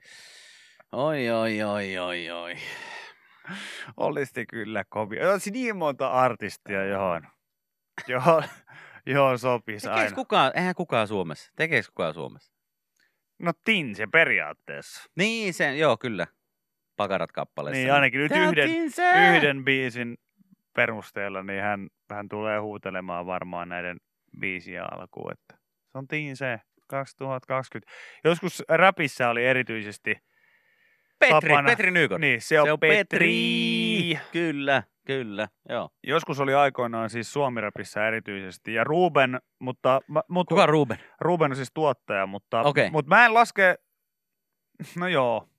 Oi, 0.91 1.29
oi, 1.29 1.63
oi, 1.63 1.97
oi, 1.97 2.29
oi. 2.31 2.55
Olisi 3.97 4.45
kyllä 4.45 4.83
kovia. 4.89 5.31
Olisi 5.31 5.51
niin 5.51 5.75
monta 5.77 6.11
artistia, 6.11 6.85
johon, 6.85 7.27
johon, 8.07 8.43
johon 9.05 9.39
sopisi 9.39 9.87
Tekeekö 9.87 10.01
aina. 10.03 10.15
kukaan, 10.15 10.51
eihän 10.55 10.75
kukaan 10.75 11.07
Suomessa. 11.07 11.51
Tekeekö 11.55 11.87
kukaan 11.87 12.13
Suomessa? 12.13 12.53
No 13.39 13.53
Tinse 13.63 14.07
periaatteessa. 14.07 15.09
Niin, 15.15 15.53
sen, 15.53 15.79
joo, 15.79 15.97
kyllä. 15.97 16.27
Pakarat 16.95 17.31
kappaleessa. 17.31 17.77
Niin 17.77 17.93
ainakin 17.93 18.19
nyt 18.19 18.31
yhden, 18.31 18.69
yhden 19.35 19.65
biisin 19.65 20.17
perusteella, 20.73 21.43
niin 21.43 21.61
hän, 21.61 21.87
hän 22.09 22.29
tulee 22.29 22.59
huutelemaan 22.59 23.25
varmaan 23.25 23.69
näiden 23.69 23.97
biisien 24.39 24.93
alkuun. 24.93 25.31
Että 25.31 25.57
se 25.91 25.97
on 25.97 26.07
Tinse 26.07 26.61
2020. 26.87 27.91
Joskus 28.23 28.63
räpissä 28.69 29.29
oli 29.29 29.45
erityisesti, 29.45 30.15
Petri, 31.19 31.49
tapana- 31.49 31.69
Petri 31.69 31.91
Nykot. 31.91 32.21
niin 32.21 32.41
se 32.41 32.59
on, 32.61 32.67
se 32.67 32.71
on 32.71 32.79
Petri. 32.79 32.97
Petri. 32.97 34.19
Kyllä, 34.31 34.83
kyllä, 35.05 35.47
joo. 35.69 35.89
Joskus 36.03 36.39
oli 36.39 36.53
aikoinaan 36.53 37.09
siis 37.09 37.33
suomiräpissä 37.33 38.07
erityisesti. 38.07 38.73
Ja 38.73 38.83
Ruben, 38.83 39.39
mutta, 39.59 40.01
mutta 40.27 40.55
Kuka 40.55 40.65
Ruben? 40.65 40.97
Ruben 41.21 41.51
on 41.51 41.55
siis 41.55 41.71
tuottaja, 41.73 42.25
mutta, 42.27 42.61
Okei. 42.61 42.89
mutta 42.91 43.09
mä 43.09 43.25
en 43.25 43.33
laske, 43.33 43.75
no 44.97 45.07
joo, 45.07 45.49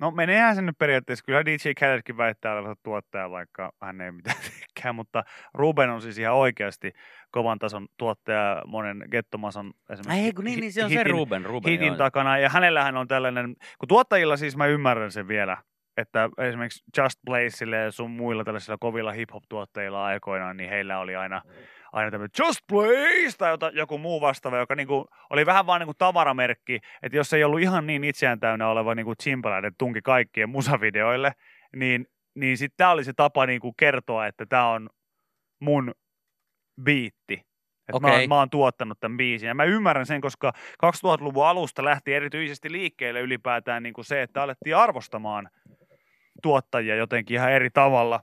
no 0.00 0.10
meneehän 0.10 0.54
se 0.54 0.62
nyt 0.62 0.78
periaatteessa, 0.78 1.24
kyllä 1.24 1.44
DJ 1.44 1.70
Khaledkin 1.78 2.16
väittää 2.16 2.52
olevansa 2.52 2.80
tuottaja, 2.82 3.30
vaikka 3.30 3.72
hän 3.82 4.00
ei 4.00 4.12
mitään 4.12 4.36
teekään, 4.50 4.94
mutta 4.94 5.24
Ruben 5.54 5.90
on 5.90 6.02
siis 6.02 6.18
ihan 6.18 6.34
oikeasti 6.34 6.92
kovan 7.30 7.58
tason 7.58 7.86
tuottaja 7.96 8.62
monen 8.66 9.04
Gettomason 9.10 9.72
esimerkiksi 9.90 10.26
Ei, 10.26 10.32
kun 10.32 10.44
niin, 10.44 10.60
niin 10.60 10.72
se 10.72 10.84
on 10.84 10.90
se 10.90 10.98
hitin, 10.98 11.10
Ruben. 11.10 11.44
Ruben 11.44 11.72
hitin 11.72 11.86
joo. 11.86 11.96
takana, 11.96 12.38
ja 12.38 12.48
hänellähän 12.48 12.96
on 12.96 13.08
tällainen, 13.08 13.56
kun 13.78 13.88
tuottajilla 13.88 14.36
siis 14.36 14.56
mä 14.56 14.66
ymmärrän 14.66 15.12
sen 15.12 15.28
vielä, 15.28 15.56
että 15.96 16.28
esimerkiksi 16.38 16.84
Just 16.98 17.20
Blazeille 17.24 17.76
ja 17.76 17.90
sun 17.90 18.10
muilla 18.10 18.44
tällaisilla 18.44 18.78
kovilla 18.80 19.12
hip-hop-tuottajilla 19.12 20.04
aikoinaan, 20.04 20.56
niin 20.56 20.70
heillä 20.70 20.98
oli 20.98 21.16
aina, 21.16 21.42
aina 21.92 22.10
tämmöinen 22.10 22.30
Just 22.38 22.60
Blaze 22.68 23.36
tai 23.38 23.50
jota, 23.50 23.70
joku 23.74 23.98
muu 23.98 24.20
vastaava, 24.20 24.58
joka 24.58 24.74
niinku 24.74 25.08
oli 25.30 25.46
vähän 25.46 25.66
vaan 25.66 25.80
niinku 25.80 25.94
tavaramerkki, 25.94 26.80
että 27.02 27.16
jos 27.16 27.32
ei 27.32 27.44
ollut 27.44 27.60
ihan 27.60 27.86
niin 27.86 28.04
itseään 28.04 28.40
täynnä 28.40 28.68
oleva 28.68 28.94
niinku 28.94 29.14
Chimpalainen 29.14 29.72
tunki 29.78 30.02
kaikkien 30.02 30.48
musavideoille, 30.48 31.32
niin, 31.76 32.06
niin 32.34 32.58
sitten 32.58 32.76
tämä 32.76 32.90
oli 32.90 33.04
se 33.04 33.12
tapa 33.12 33.46
niinku 33.46 33.72
kertoa, 33.72 34.26
että 34.26 34.46
tämä 34.46 34.68
on 34.68 34.90
mun 35.60 35.94
biitti. 36.82 37.50
Että 37.88 38.00
mä, 38.00 38.08
Okei. 38.08 38.20
oon, 38.20 38.28
mä 38.28 38.38
oon 38.38 38.50
tuottanut 38.50 39.00
tämän 39.00 39.16
biisin. 39.16 39.46
Ja 39.46 39.54
mä 39.54 39.64
ymmärrän 39.64 40.06
sen, 40.06 40.20
koska 40.20 40.52
2000-luvun 40.86 41.46
alusta 41.46 41.84
lähti 41.84 42.14
erityisesti 42.14 42.72
liikkeelle 42.72 43.20
ylipäätään 43.20 43.82
niin 43.82 43.92
kuin 43.92 44.04
se, 44.04 44.22
että 44.22 44.42
alettiin 44.42 44.76
arvostamaan 44.76 45.50
tuottajia 46.42 46.96
jotenkin 46.96 47.34
ihan 47.34 47.52
eri 47.52 47.70
tavalla. 47.70 48.20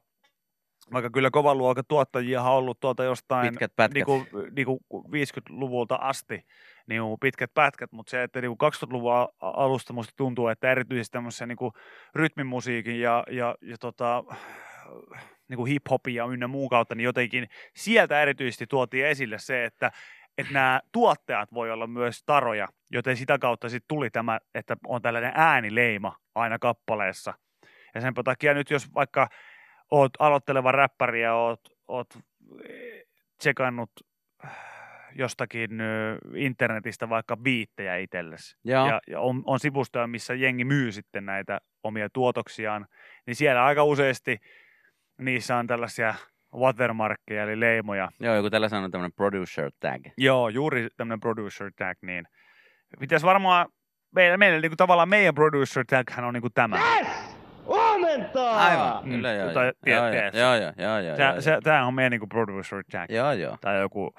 Vaikka 0.94 1.10
kyllä 1.10 1.32
kovan 1.32 1.58
luokan 1.58 1.84
tuottajia 1.88 2.42
on 2.42 2.52
ollut 2.52 2.80
tuolta 2.80 3.04
jostain 3.04 3.50
Pitkät 3.50 3.76
pätkät. 3.76 3.94
niinku, 3.94 4.26
niinku 4.56 4.80
50-luvulta 4.94 5.96
asti 5.96 6.46
niinku 6.88 7.18
pitkät 7.18 7.54
pätkät, 7.54 7.92
mutta 7.92 8.10
se, 8.10 8.24
että 8.24 8.42
niinku 8.42 8.66
2000-luvun 8.66 9.14
a- 9.14 9.30
alusta 9.40 9.94
musta 9.94 10.14
tuntuu, 10.18 10.48
että 10.48 10.72
erityisesti 10.72 11.14
tämmöisen 11.14 11.48
niinku 11.48 11.74
rytmimusiikin 12.16 13.00
ja, 13.00 13.24
ja, 13.32 13.56
ja 13.62 13.78
tota, 13.80 14.24
niinku 15.50 15.66
hip-hopin 15.66 16.16
ja 16.16 16.26
ynnä 16.26 16.48
muun 16.48 16.70
kautta, 16.70 16.96
niin 16.96 17.06
jotenkin 17.06 17.48
sieltä 17.76 18.22
erityisesti 18.22 18.68
tuotiin 18.68 19.06
esille 19.06 19.40
se, 19.40 19.66
että 19.66 19.92
että 20.38 20.54
nämä 20.54 20.82
tuottajat 20.92 21.54
voi 21.54 21.72
olla 21.72 21.88
myös 21.88 22.24
taroja, 22.26 22.68
joten 22.92 23.18
sitä 23.18 23.40
kautta 23.40 23.70
sitten 23.70 23.88
tuli 23.88 24.10
tämä, 24.10 24.40
että 24.56 24.78
on 24.88 25.02
tällainen 25.02 25.32
äänileima 25.36 26.16
aina 26.36 26.60
kappaleessa. 26.60 27.34
Ja 27.96 28.02
sen 28.02 28.14
takia 28.14 28.54
nyt 28.54 28.70
jos 28.70 28.94
vaikka 28.94 29.30
oot 29.92 30.12
aloitteleva 30.20 30.72
räppäri 30.72 31.22
ja 31.22 31.34
oot, 31.34 31.62
oot 31.88 32.08
eh, 32.70 33.04
tsekannut 33.38 33.92
jostakin 35.16 35.82
ö, 35.82 36.18
internetistä 36.36 37.10
vaikka 37.10 37.38
biittejä 37.38 37.98
itsellesi. 37.98 38.58
Joo. 38.64 38.88
Ja, 38.88 39.00
ja 39.08 39.20
on, 39.20 39.44
on 39.46 39.60
sivustoja, 39.60 40.08
missä 40.08 40.34
jengi 40.34 40.66
myy 40.66 40.92
sitten 40.92 41.26
näitä 41.26 41.60
omia 41.84 42.10
tuotoksiaan, 42.14 42.86
niin 43.26 43.36
siellä 43.36 43.66
aika 43.66 43.84
useasti 43.84 44.38
niissä 45.18 45.58
on 45.58 45.68
tällaisia 45.68 46.16
watermarkkeja, 46.56 47.44
eli 47.44 47.60
leimoja. 47.60 48.10
Joo, 48.20 48.36
joku 48.36 48.50
tällä 48.50 48.70
sanoo 48.70 48.90
tämmöinen 48.90 49.14
producer 49.14 49.72
tag. 49.80 50.02
Joo, 50.18 50.50
juuri 50.50 50.88
tämmöinen 50.98 51.20
producer 51.20 51.72
tag, 51.76 51.98
niin 52.02 52.26
pitäisi 53.00 53.26
varmaan, 53.26 53.68
meillä, 54.16 54.38
meillä 54.38 54.62
niin 54.62 54.72
kuin 54.72 54.78
tavallaan 54.78 55.10
meidän 55.10 55.36
producer 55.36 55.86
taghän 55.90 56.26
on 56.26 56.34
niin 56.34 56.42
kuin 56.42 56.54
tämä. 56.54 56.80
Huomenta! 58.18 58.52
Aivan, 58.52 59.04
Mm, 59.06 59.12
kyllä 59.12 59.34
joo. 59.34 59.54
tai 59.54 59.72
joo. 59.86 59.98
Joo, 60.08 60.14
joo, 60.14 60.32
joo, 60.56 60.72
joo, 60.78 61.00
joo, 61.00 61.18
Tää, 61.18 61.42
se, 61.42 61.58
on 61.88 61.94
meidän 61.94 62.12
niin 62.12 62.20
kuin 62.20 62.30
producer 62.30 62.84
tag. 62.92 63.10
joo, 63.12 63.32
joo. 63.32 63.58
Tai 63.62 63.80
joku, 63.80 64.14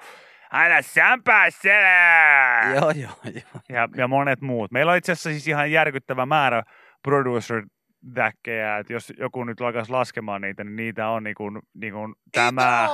aina 0.51 0.81
sämpää 0.81 1.49
selää! 1.49 2.73
Joo, 2.75 2.91
joo, 2.91 3.11
joo. 3.23 3.61
ja, 3.69 3.89
ja 3.95 4.07
monet 4.07 4.41
muut. 4.41 4.71
Meillä 4.71 4.91
on 4.91 4.97
itse 4.97 5.11
asiassa 5.11 5.29
siis 5.29 5.47
ihan 5.47 5.71
järkyttävä 5.71 6.25
määrä 6.25 6.63
producer 7.03 7.63
täkkejä, 8.13 8.77
että 8.77 8.93
jos 8.93 9.13
joku 9.17 9.43
nyt 9.43 9.61
alkaisi 9.61 9.91
laskemaan 9.91 10.41
niitä, 10.41 10.63
niin 10.63 10.75
niitä 10.75 11.07
on 11.07 11.23
niinku, 11.23 11.51
niinku 11.73 11.99
tämä, 12.31 12.89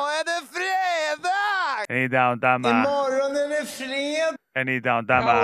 niitä 1.89 2.27
on 2.27 2.39
tämä, 2.39 2.83
ja 4.55 4.65
niitä 4.65 4.95
on 4.95 5.05
tämä, 5.07 5.43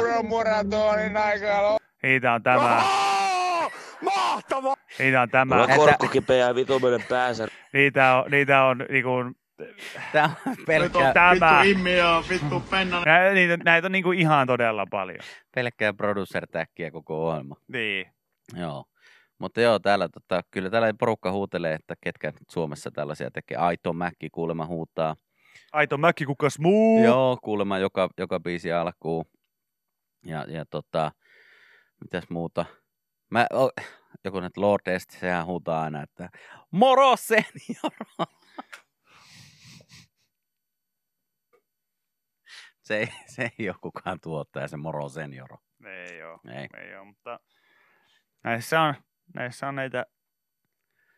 niitä 2.03 2.33
on 2.33 2.43
tämä, 2.43 2.83
Oh, 3.63 3.71
mahtavaa! 4.01 4.75
Niitä 4.99 5.21
on 5.21 5.29
tämä, 5.29 5.45
Mulla 5.55 5.63
Että- 5.63 5.81
on 5.81 5.87
korkko 5.87 6.07
kipeä 6.07 6.37
ja 6.47 6.55
vituminen 6.55 7.03
päässä. 7.09 7.47
niitä 7.73 8.15
on, 8.15 8.31
niitä 8.31 8.63
on 8.63 8.85
niinku 8.89 9.09
Tää 10.11 10.29
on 10.47 10.55
pelkkää, 10.67 11.13
Tämä. 11.13 11.63
Immi 11.63 11.97
ja 11.97 12.23
vittu 12.29 12.59
penna. 12.69 13.01
Näitä, 13.05 13.33
niitä, 13.33 13.57
näitä 13.57 13.87
on 13.87 13.91
niinku 13.91 14.11
ihan 14.11 14.47
todella 14.47 14.85
paljon. 14.91 15.19
pelkkää 15.55 15.93
producer 15.93 16.47
täkkiä 16.47 16.91
koko 16.91 17.27
ohjelma. 17.27 17.55
Niin. 17.67 18.05
Joo. 18.55 18.85
Mutta 19.39 19.61
joo, 19.61 19.79
täällä 19.79 20.09
tota, 20.09 20.41
kyllä 20.51 20.69
täällä 20.69 20.93
porukka 20.99 21.31
huutelee, 21.31 21.73
että 21.73 21.95
ketkä 22.03 22.27
nyt 22.27 22.49
Suomessa 22.51 22.91
tällaisia 22.91 23.31
tekee. 23.31 23.57
Aito 23.57 23.93
Mäkki 23.93 24.29
kuulemma 24.29 24.65
huutaa. 24.65 25.15
Aito 25.73 25.97
mäkki 25.97 26.25
kukas 26.25 26.59
muu. 26.59 27.03
Joo, 27.05 27.37
kuulemma 27.43 27.77
joka, 27.77 28.09
joka 28.17 28.39
biisi 28.39 28.71
alkuun. 28.71 29.25
Ja, 30.25 30.45
ja 30.47 30.65
tota, 30.65 31.11
mitäs 32.01 32.23
muuta? 32.29 32.65
Mä, 33.29 33.47
o, 33.53 33.69
joku 34.23 34.39
nyt 34.39 34.57
Lord 34.57 34.87
Est, 34.87 35.09
sehän 35.09 35.45
huutaa 35.45 35.81
aina, 35.81 36.03
että 36.03 36.29
moro 36.71 37.15
senior! 37.15 37.91
se, 42.87 42.97
ei, 42.97 43.07
se 43.25 43.51
ei 43.59 43.69
ole 43.69 43.75
kukaan 43.81 44.19
tuottaja, 44.23 44.67
se 44.67 44.77
moro 44.77 45.09
senior. 45.09 45.57
Ei 45.85 46.23
oo. 46.23 46.39
Ei. 46.47 46.67
Ei 46.77 46.95
oo, 46.95 47.05
mutta 47.05 47.39
näissä 48.43 48.81
on, 48.81 48.93
näissä 49.35 49.67
on 49.67 49.75
näitä 49.75 50.05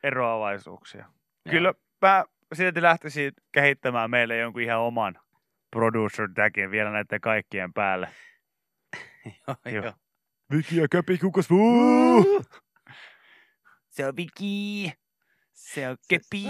eroavaisuuksia. 0.04 1.06
Kyllä 1.50 1.74
mä 2.02 2.26
silti 2.54 2.82
lähtisin 2.82 3.34
kehittämään 3.52 4.10
meille 4.10 4.38
jonkun 4.38 4.62
ihan 4.62 4.80
oman 4.80 5.20
producer 5.72 6.30
tagin 6.36 6.72
vielä 6.72 6.92
näiden 6.92 7.22
kaikkien 7.22 7.74
päälle. 7.74 8.10
joo, 9.48 9.56
Joo. 9.66 9.94
Viki 10.52 10.78
ja 10.78 10.88
Köpi 10.92 11.18
kukas. 11.18 11.50
Se 13.94 14.08
on 14.08 14.16
Viki. 14.18 14.94
Se 15.54 15.90
on 15.90 15.98
Kepi. 16.08 16.46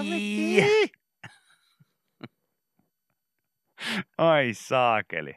Ai 4.17 4.53
saakeli. 4.53 5.35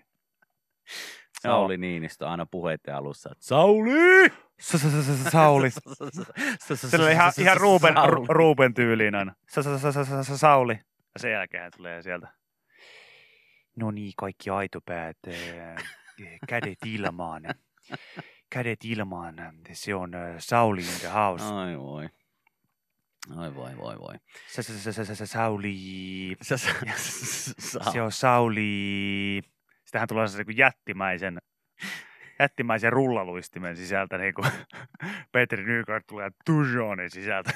Sauli 1.40 1.76
Niinistö 1.76 2.28
aina 2.28 2.46
puheiden 2.50 2.94
alussa. 2.94 3.30
että 3.32 3.44
Sauli! 3.44 4.28
Sauli. 5.32 5.70
Se 5.70 6.96
oli 7.02 7.12
ihan, 7.12 7.32
ihan 7.38 7.56
Ruben, 7.56 7.94
sa- 10.04 10.22
sa- 10.24 10.36
Sauli. 10.36 10.74
Ja 11.14 11.20
sen 11.20 11.30
jälkeen 11.32 11.72
tulee 11.76 12.02
sieltä. 12.02 12.28
No 13.76 13.90
niin, 13.90 14.12
kaikki 14.16 14.50
aitopäät. 14.50 15.18
Kädet 16.48 16.78
ilmaan. 16.84 17.42
Kädet 18.50 18.84
ilmaan. 18.84 19.34
Se 19.72 19.94
on 19.94 20.14
äh, 20.14 20.34
Sauli 20.38 20.80
in 20.80 21.00
the 21.00 21.08
house. 21.08 21.44
Ai 21.44 21.78
voi. 21.78 22.08
Ai 23.36 23.54
voi, 23.54 23.76
voi, 23.76 23.98
voi. 23.98 24.14
Sa- 24.48 24.62
sa- 24.62 24.92
sa- 24.92 25.04
sa- 25.04 25.14
sa- 25.14 25.26
Sauli. 25.26 26.36
Se, 26.42 26.58
se, 26.58 26.70
Se 27.92 28.02
on 28.02 28.12
Sauli. 28.12 29.42
Sitähän 29.84 30.08
tulee 30.08 30.28
se 30.28 30.42
niin 30.42 30.56
jättimäisen, 30.56 31.38
jättimäisen 32.38 32.92
rullaluistimen 32.92 33.76
sisältä, 33.76 34.18
niin 34.18 34.34
kuin 34.34 34.50
Petri 35.32 35.64
Nykart 35.64 36.06
tulee 36.06 36.30
Tujonin 36.44 37.10
sisältä. 37.10 37.52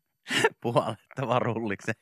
puhallettava 0.62 1.38
rulliksen. 1.38 1.94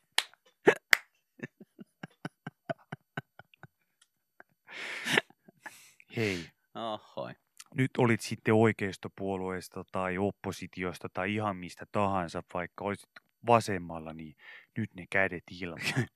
Hei, 6.15 6.45
Ohoi. 6.75 7.33
Nyt 7.75 7.91
olit 7.97 8.21
sitten 8.21 8.53
oikeistopuolueesta 8.53 9.83
tai 9.91 10.17
oppositiosta 10.17 11.07
tai 11.13 11.35
ihan 11.35 11.57
mistä 11.57 11.85
tahansa, 11.91 12.43
vaikka 12.53 12.85
olisit 12.85 13.09
vasemmalla, 13.47 14.13
niin 14.13 14.35
nyt 14.77 14.89
ne 14.95 15.05
kädet 15.09 15.43
ilmaan. 15.61 15.81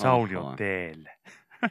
Sauli 0.00 0.36
on 0.36 0.56
teille. 0.56 1.10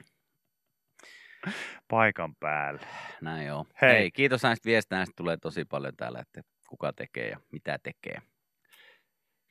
Paikan 1.88 2.36
päällä. 2.36 2.82
Näin 3.22 3.48
joo. 3.48 3.66
Hei. 3.82 3.90
Hei. 3.90 4.00
Hei, 4.00 4.12
kiitos 4.12 4.44
näistä 4.44 4.66
viestistä. 4.66 4.96
Näistä 4.96 5.14
tulee 5.18 5.38
tosi 5.38 5.66
paljon 5.66 5.96
täällä, 5.98 6.20
että 6.20 6.42
kuka 6.68 6.94
tekee 6.94 7.30
ja 7.30 7.40
mitä 7.52 7.80
tekee. 7.84 8.22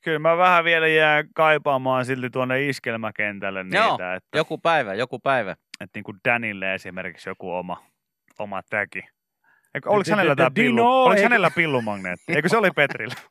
Kyllä 0.01 0.19
mä 0.19 0.37
vähän 0.37 0.65
vielä 0.65 0.89
jään 0.89 1.29
kaipaamaan 1.35 2.05
silti 2.05 2.31
tuonne 2.31 2.69
iskelmäkentälle 2.69 3.65
niitä, 3.65 3.77
Joo, 3.77 3.95
että, 3.95 4.39
Joku 4.39 4.59
päivä, 4.59 4.95
joku 4.95 5.19
päivä. 5.19 5.53
että 5.53 5.99
niin 5.99 6.05
kuin 6.05 6.19
Danille 6.25 6.75
esimerkiksi 6.75 7.29
joku 7.29 7.55
oma, 7.55 7.83
oma 8.41 8.63
täki. 8.71 9.03
Eikö, 9.75 9.91
oliko 9.91 10.11
hänellä 10.11 10.37
tämä 10.37 10.51
Dino, 10.57 10.65
pillu? 10.65 11.03
Oliko 11.03 11.11
eikö- 11.11 11.23
hänellä 11.23 11.51
pillumagneetti? 11.51 12.33
Eikö 12.33 12.49
se 12.49 12.57
oli 12.57 12.71
Petrillä? 12.71 13.15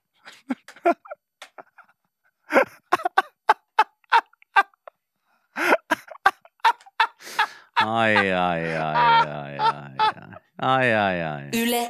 Ai, 7.86 8.16
ai, 8.18 8.34
ai, 8.34 8.78
ai, 8.78 9.28
ai, 9.28 9.58
ai. 9.60 10.40
Ai, 10.62 10.94
ai, 10.94 11.24
ai. 11.24 11.44
Yle 11.64 11.90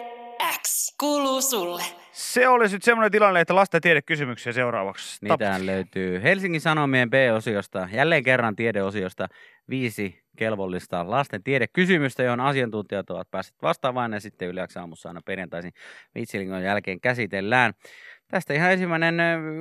X 0.62 0.95
kuuluu 0.99 1.41
sulle. 1.41 1.84
Se 2.12 2.47
olisi 2.47 2.75
nyt 2.75 2.84
semmoinen 2.84 3.12
tilanne, 3.12 3.41
että 3.41 3.55
lasten 3.55 3.82
tiedekysymyksiä 3.82 4.53
seuraavaksi. 4.53 5.17
Niitähän 5.25 5.65
löytyy 5.65 6.23
Helsingin 6.23 6.62
Sanomien 6.62 7.10
B-osiosta, 7.10 7.88
jälleen 7.91 8.23
kerran 8.23 8.55
tiedeosiosta, 8.55 9.27
viisi 9.69 10.23
kelvollista 10.39 11.10
lasten 11.12 11.43
tiedekysymystä, 11.43 12.23
johon 12.23 12.39
asiantuntijat 12.39 13.10
ovat 13.10 13.32
päässeet 13.32 13.62
vastaamaan 13.62 14.13
ja 14.13 14.19
sitten 14.19 14.47
yleensä 14.47 14.80
aamussa 14.80 15.10
aina 15.10 15.21
perjantaisin 15.25 15.71
vitsilingon 16.15 16.63
jälkeen 16.63 17.02
käsitellään. 17.02 17.73
Tästä 18.28 18.54
ihan 18.54 18.71
ensimmäinen 18.71 19.15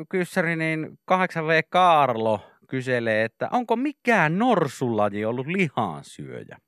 kyssäri, 0.09 0.57
niin 0.57 0.99
8V 1.11 1.63
Kaarlo 1.69 2.41
kyselee, 2.69 3.25
että 3.25 3.49
onko 3.53 3.77
mikään 3.77 4.39
norsulaji 4.39 5.25
ollut 5.25 5.47
lihansyöjä? 5.47 6.59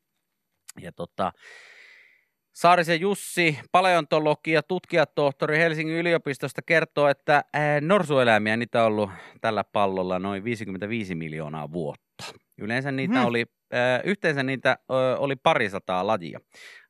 Ja 0.81 0.93
tota, 0.93 1.33
Saarisen 2.53 3.01
Jussi, 3.01 3.59
paleontologi 3.73 4.53
ja 4.53 4.63
tutkijatohtori 4.63 5.59
Helsingin 5.59 5.97
yliopistosta 5.97 6.63
kertoo, 6.63 7.09
että 7.09 7.45
norsueläimiä 7.81 8.57
niitä 8.57 8.81
on 8.81 8.87
ollut 8.87 9.11
tällä 9.41 9.65
pallolla 9.65 10.19
noin 10.19 10.45
55 10.45 11.15
miljoonaa 11.15 11.73
vuotta. 11.73 12.25
Yleensä 12.59 12.93
niitä 12.93 13.19
Hmm. 13.19 13.25
oli, 13.25 13.47
yhteensä 14.05 14.43
niitä 14.43 14.79
oli 15.19 15.37
parisataa 15.37 16.07
lajia. 16.07 16.41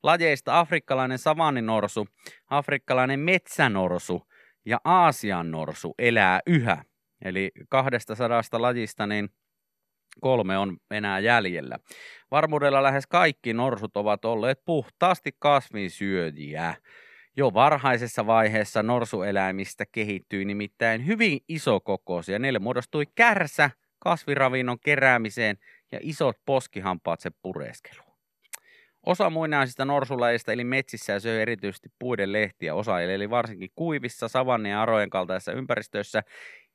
Lajeista 0.03 0.59
afrikkalainen 0.59 1.19
savanninorsu, 1.19 2.09
afrikkalainen 2.51 3.21
metsänorsu 3.21 4.29
ja 4.65 4.81
Aasian 4.85 5.51
norsu 5.51 5.95
elää 5.99 6.41
yhä. 6.47 6.85
Eli 7.25 7.51
200 7.69 8.43
lajista 8.53 9.07
niin 9.07 9.29
kolme 10.21 10.59
on 10.59 10.77
enää 10.91 11.19
jäljellä. 11.19 11.79
Varmuudella 12.31 12.83
lähes 12.83 13.07
kaikki 13.07 13.53
norsut 13.53 13.97
ovat 13.97 14.25
olleet 14.25 14.65
puhtaasti 14.65 15.31
kasvinsyöjiä. 15.39 16.75
Jo 17.37 17.55
varhaisessa 17.55 18.27
vaiheessa 18.27 18.83
norsueläimistä 18.83 19.85
kehittyi 19.93 20.45
nimittäin 20.45 21.07
hyvin 21.07 21.41
isokokoisia. 21.49 22.39
Niille 22.39 22.59
muodostui 22.59 23.07
kärsä 23.15 23.71
kasviravinnon 23.99 24.81
keräämiseen 24.81 25.57
ja 25.93 25.99
isot 26.03 26.37
poskihampaat 26.47 27.21
se 27.21 27.31
pureskeluun. 27.43 28.11
Osa 29.07 29.31
muinaisista 29.31 29.85
norsulajista 29.85 30.53
eli 30.53 30.65
metsissä 30.65 31.13
ja 31.13 31.21
söi 31.21 31.41
erityisesti 31.41 31.89
puiden 31.99 32.33
lehtiä. 32.33 32.75
Osa 32.75 33.01
eli 33.01 33.31
varsinkin 33.31 33.71
kuivissa, 33.75 34.29
savannien 34.29 34.73
ja 34.73 34.83
arojen 34.83 35.11
kaltaisissa 35.11 35.53
ympäristöissä 35.53 36.23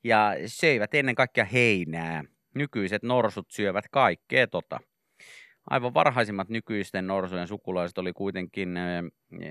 ja 0.04 0.32
söivät 0.46 0.94
ennen 0.94 1.14
kaikkea 1.14 1.44
heinää. 1.44 2.24
Nykyiset 2.54 3.02
norsut 3.02 3.50
syövät 3.50 3.84
kaikkea 3.90 4.46
tota. 4.46 4.80
Aivan 5.70 5.94
varhaisimmat 5.94 6.48
nykyisten 6.48 7.06
norsujen 7.06 7.48
sukulaiset 7.48 7.98
oli 7.98 8.12
kuitenkin 8.12 8.78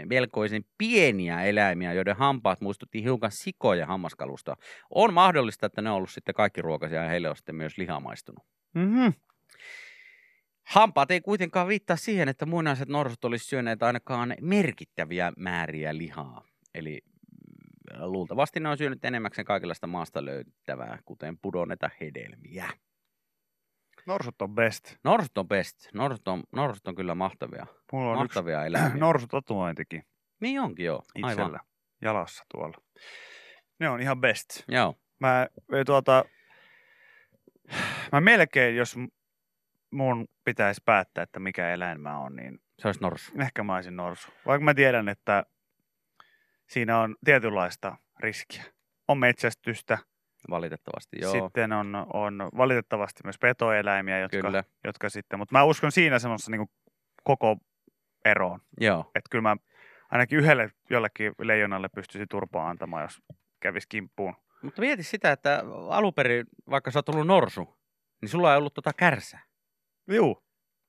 melkoisen 0.06 0.63
pieniä 0.78 1.43
eläimiä, 1.43 1.93
joiden 1.93 2.15
hampaat 2.15 2.62
muistutti 2.62 3.04
hiukan 3.04 3.32
sikoja 3.32 3.86
hammaskalusta. 3.86 4.56
On 4.89 5.13
mahdollista, 5.13 5.65
että 5.65 5.82
ne 5.82 5.89
on 5.89 5.95
ollut 5.95 6.12
sitten 6.12 6.36
kaikki 6.36 6.62
ruokaisia 6.62 7.04
ja 7.04 7.10
heille 7.10 7.30
on 7.30 7.36
sitten 7.36 7.56
myös 7.56 7.78
liha 7.78 7.99
maistunut. 7.99 8.45
Mm-hmm. 8.73 9.13
Hampaat 10.65 11.12
ei 11.12 11.21
kuitenkaan 11.21 11.67
viittaa 11.67 11.95
siihen, 11.95 12.30
että 12.30 12.45
muinaiset 12.45 12.89
norsut 12.89 13.25
olisi 13.25 13.45
syöneet 13.45 13.84
ainakaan 13.84 14.36
merkittäviä 14.41 15.34
määriä 15.38 15.97
lihaa. 15.97 16.45
Eli 16.73 17.01
mm, 17.06 18.12
luultavasti 18.12 18.60
ne 18.60 18.69
on 18.69 18.78
syönyt 18.78 19.06
enemmäkseen 19.06 19.45
kaikenlaista 19.45 19.88
maasta 19.88 20.25
löytävää, 20.25 20.99
kuten 21.06 21.38
pudonneita 21.38 21.89
hedelmiä. 22.01 22.69
Norsut 24.06 24.41
on 24.41 24.56
best. 24.56 24.95
Norsut 25.04 25.38
on 25.38 25.47
best. 25.47 25.75
Norsut 25.93 26.28
on, 26.28 26.43
norsut 26.51 26.88
on 26.88 26.95
kyllä 26.95 27.15
mahtavia. 27.15 27.65
Mulla 27.91 28.12
on 28.12 28.17
mahtavia 28.17 28.60
yksi 28.60 28.67
eläimiä. 28.67 28.97
norsutatuointikin 29.08 30.04
Niin 30.39 30.60
onkin 30.60 30.86
joo. 30.86 31.01
Aivan. 31.15 31.32
itsellä 31.32 31.60
jalassa 32.01 32.43
tuolla. 32.51 32.78
Ne 33.80 33.89
on 33.89 34.01
ihan 34.01 34.21
best. 34.21 34.63
Joo. 34.67 34.95
Mä 35.19 35.47
tuota, 35.86 36.25
mä 38.12 38.21
melkein, 38.21 38.75
jos 38.75 38.95
mun 39.96 40.28
pitäisi 40.44 40.82
päättää, 40.86 41.22
että 41.24 41.40
mikä 41.40 41.74
eläin 41.74 42.02
mä 42.02 42.20
oon, 42.20 42.36
niin 42.36 42.60
Se 42.80 42.88
olisi 42.88 43.02
norsu. 43.02 43.32
ehkä 43.42 43.64
mä 43.64 43.76
olisin 43.76 43.96
norsu. 43.96 44.30
Vaikka 44.46 44.64
mä 44.66 44.74
tiedän, 44.74 45.10
että 45.10 45.46
siinä 46.70 47.00
on 47.00 47.16
tietynlaista 47.26 47.96
riskiä. 48.20 48.64
On 49.08 49.18
metsästystä, 49.18 49.98
Valitettavasti, 50.50 51.18
joo. 51.22 51.32
Sitten 51.32 51.72
on, 51.74 52.08
on 52.14 52.50
valitettavasti 52.58 53.22
myös 53.24 53.38
petoeläimiä, 53.40 54.20
jotka, 54.20 54.42
Kyllä, 54.42 54.64
jotka 54.84 55.10
sitten, 55.10 55.40
mutta 55.40 55.56
mä 55.56 55.64
uskon 55.64 55.92
siinä 55.92 56.20
semmoisessa 56.20 56.52
niin 56.52 56.70
koko 57.24 57.58
eroon. 58.26 58.60
joo. 58.80 59.12
Että 59.16 59.30
kyllä 59.32 59.42
mä 59.42 59.56
ainakin 60.12 60.40
yhdelle 60.40 60.72
jollekin 60.90 61.34
leijonalle 61.40 61.90
pystyisin 61.96 62.28
turpaa 62.30 62.70
antamaan, 62.70 63.04
jos 63.04 63.22
kävisi 63.60 63.88
kimppuun. 63.90 64.36
Mutta 64.62 64.82
mieti 64.82 65.04
sitä, 65.04 65.32
että 65.32 65.64
aluperin, 65.90 66.46
vaikka 66.70 66.92
sä 66.92 67.00
oot 67.00 67.10
ollut 67.10 67.28
norsu, 67.28 67.78
niin 68.22 68.30
sulla 68.30 68.52
ei 68.52 68.58
ollut 68.58 68.74
tota 68.74 68.92
kärsää. 68.94 69.44
Juu. 70.08 70.44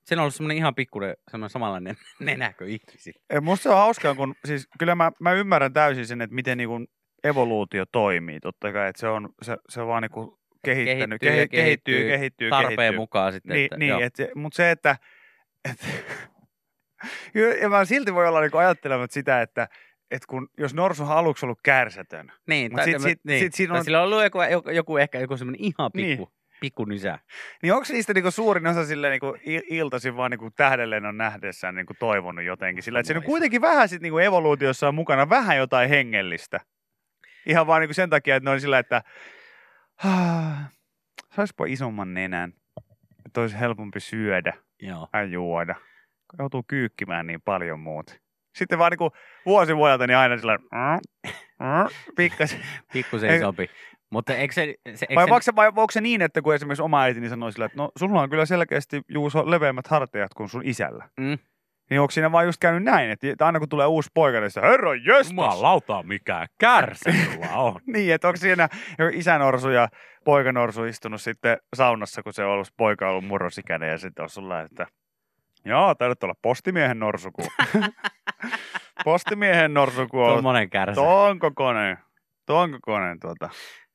Siinä 0.04 0.20
on 0.20 0.24
ollut 0.24 0.34
semmoinen 0.34 0.56
ihan 0.56 0.74
pikkuinen, 0.74 1.16
semmoinen 1.30 1.50
samanlainen 1.50 1.96
nenäkö 2.20 2.66
ihmisillä. 2.66 3.40
Musta 3.40 3.62
se 3.62 3.68
on 3.68 3.76
hauskaa, 3.76 4.14
kun 4.14 4.34
siis 4.44 4.68
kyllä 4.78 4.94
mä, 4.94 5.12
mä 5.20 5.32
ymmärrän 5.32 5.72
täysin 5.72 6.06
sen, 6.06 6.20
että 6.20 6.34
miten 6.34 6.58
niin 6.58 6.68
kuin 6.68 6.86
evoluutio 7.24 7.84
toimii. 7.92 8.40
Totta 8.40 8.72
kai, 8.72 8.88
että 8.88 9.00
se 9.00 9.08
on, 9.08 9.28
se, 9.42 9.56
se 9.68 9.80
on 9.80 9.88
vaan 9.88 10.02
niin 10.02 10.10
kuin 10.10 10.30
kehittänyt, 10.64 11.20
Kehittyy 11.20 11.46
kehi- 11.46 11.48
kehittyy, 11.48 11.94
kehittyy 11.94 12.08
kehittyy, 12.18 12.50
Tarpeen 12.50 12.76
kehittyy. 12.76 12.96
mukaan 12.96 13.32
sitten. 13.32 13.54
Niin, 13.54 13.64
että, 13.64 13.76
niin 13.76 13.88
joo. 13.88 14.00
et, 14.00 14.16
se- 14.16 14.30
mutta 14.34 14.56
se, 14.56 14.70
että... 14.70 14.96
Et, 15.70 15.78
ja 17.62 17.68
mä 17.68 17.84
silti 17.84 18.14
voi 18.14 18.28
olla 18.28 18.40
niinku 18.40 18.56
ajattelematta 18.58 19.14
sitä, 19.14 19.42
että 19.42 19.68
et 20.10 20.26
kun, 20.26 20.48
jos 20.58 20.74
norsu 20.74 21.02
on 21.02 21.08
aluksi 21.08 21.46
ollut 21.46 21.58
kärsätön, 21.62 22.32
Niin, 22.46 22.72
tai, 22.72 22.84
sit- 22.84 22.94
sit, 22.94 23.02
sit- 23.02 23.20
niin. 23.24 23.38
sit 23.40 23.54
siinä 23.54 23.72
Tai 23.72 23.78
on- 23.78 23.84
sillä 23.84 23.98
on 24.02 24.04
ollut 24.04 24.22
joku, 24.22 24.38
joku, 24.72 24.96
ehkä 24.96 25.18
joku 25.20 25.36
semmoinen 25.36 25.64
ihan 25.64 25.90
Niin. 25.94 26.26
Pikku, 26.60 26.84
nysä. 26.84 27.18
niin 27.62 27.72
onko 27.72 27.86
niistä 27.92 28.14
niinku 28.14 28.30
suurin 28.30 28.66
osa 28.66 28.84
sille 28.86 29.10
niinku 29.10 29.36
il- 29.36 29.66
iltaisin 29.70 30.16
vaan 30.16 30.30
niinku 30.30 30.50
tähdenlennon 30.50 31.16
nähdessään 31.16 31.74
niinku 31.74 31.94
toivonut 31.98 32.44
jotenkin? 32.44 32.82
Sillä 32.82 32.98
että 32.98 33.06
siinä 33.06 33.18
on 33.18 33.24
kuitenkin 33.24 33.60
vähän 33.60 33.88
sit 33.88 34.02
niinku 34.02 34.18
evoluutiossa 34.18 34.88
on 34.88 34.94
mukana 34.94 35.28
vähän 35.28 35.56
jotain 35.56 35.88
hengellistä. 35.88 36.60
Ihan 37.46 37.66
vaan 37.66 37.80
niinku 37.80 37.94
sen 37.94 38.10
takia, 38.10 38.36
että 38.36 38.50
ne 38.50 38.54
on 38.54 38.60
sillä, 38.60 38.78
että 38.78 39.02
"Ah, 40.04 40.58
saispa 41.36 41.64
isomman 41.66 42.14
nenän, 42.14 42.52
että 43.26 43.40
olisi 43.40 43.60
helpompi 43.60 44.00
syödä. 44.00 44.52
Joo. 44.82 45.08
ja 45.12 45.24
juoda. 45.24 45.74
kun 46.30 46.36
Joutuu 46.38 46.62
kyykkimään 46.68 47.26
niin 47.26 47.42
paljon 47.42 47.80
muut. 47.80 48.20
Sitten 48.54 48.78
vaan 48.78 48.92
niinku 48.92 49.10
vuosi 49.46 49.76
vuodelta 49.76 50.06
niin 50.06 50.16
aina 50.16 50.38
sillä 50.38 50.58
pikkasen. 52.16 52.60
Pikkusen 52.92 53.34
isompi. 53.36 53.70
Mutta 54.10 54.34
eikö 54.34 54.54
se... 54.54 54.74
se, 54.94 55.06
eikö 55.08 55.14
Vai, 55.14 55.26
se 55.26 55.32
onko 55.32 55.42
se, 55.42 55.56
vai 55.56 55.66
onko 55.66 55.90
se 55.90 56.00
niin, 56.00 56.22
että 56.22 56.42
kun 56.42 56.54
esimerkiksi 56.54 56.82
oma 56.82 57.02
äitini 57.02 57.28
sanoi 57.28 57.52
sillä, 57.52 57.66
että 57.66 57.78
no 57.78 57.90
sulla 57.98 58.22
on 58.22 58.30
kyllä 58.30 58.46
selkeästi 58.46 59.02
Juuso 59.08 59.50
leveämmät 59.50 59.86
hartiat 59.86 60.34
kuin 60.34 60.48
sun 60.48 60.62
isällä. 60.64 61.08
Mm. 61.20 61.38
Niin 61.90 62.00
onko 62.00 62.10
siinä 62.10 62.32
vaan 62.32 62.46
just 62.46 62.60
käynyt 62.60 62.82
näin, 62.82 63.10
että 63.10 63.46
aina 63.46 63.58
kun 63.58 63.68
tulee 63.68 63.86
uusi 63.86 64.10
poika, 64.14 64.40
niin 64.40 64.50
se 64.50 64.60
herra 64.60 64.94
jestas. 64.94 65.30
Jumalauta, 65.30 66.02
mikä 66.02 66.46
kärsä 66.58 67.10
sulla 67.24 67.56
on. 67.56 67.80
Niin, 67.94 68.14
että 68.14 68.28
onko 68.28 68.36
siinä 68.36 68.68
isänorsu 69.12 69.70
ja 69.70 69.88
poikanorsu 70.24 70.84
istunut 70.84 71.20
sitten 71.20 71.58
saunassa, 71.76 72.22
kun 72.22 72.32
se 72.32 72.44
on 72.44 72.50
ollut 72.50 72.68
poika 72.76 73.04
on 73.04 73.10
ollut 73.10 73.26
murrosikäinen 73.26 73.90
ja 73.90 73.98
sitten 73.98 74.22
on 74.22 74.30
sulla, 74.30 74.60
että 74.60 74.86
joo, 75.64 75.94
taidat 75.94 76.22
olla 76.22 76.34
postimiehen 76.42 76.98
norsu, 76.98 77.30
kun 77.32 77.46
postimiehen 79.04 79.74
norsu, 79.74 80.06
kun 80.08 80.22
on 80.22 80.32
Tuommoinen 80.32 80.70
kärsä. 80.70 80.94
Tuon 80.94 81.38
kokoinen. 81.38 81.98
Tuon 82.46 82.70
kokoinen 82.70 83.20
tuota. 83.20 83.48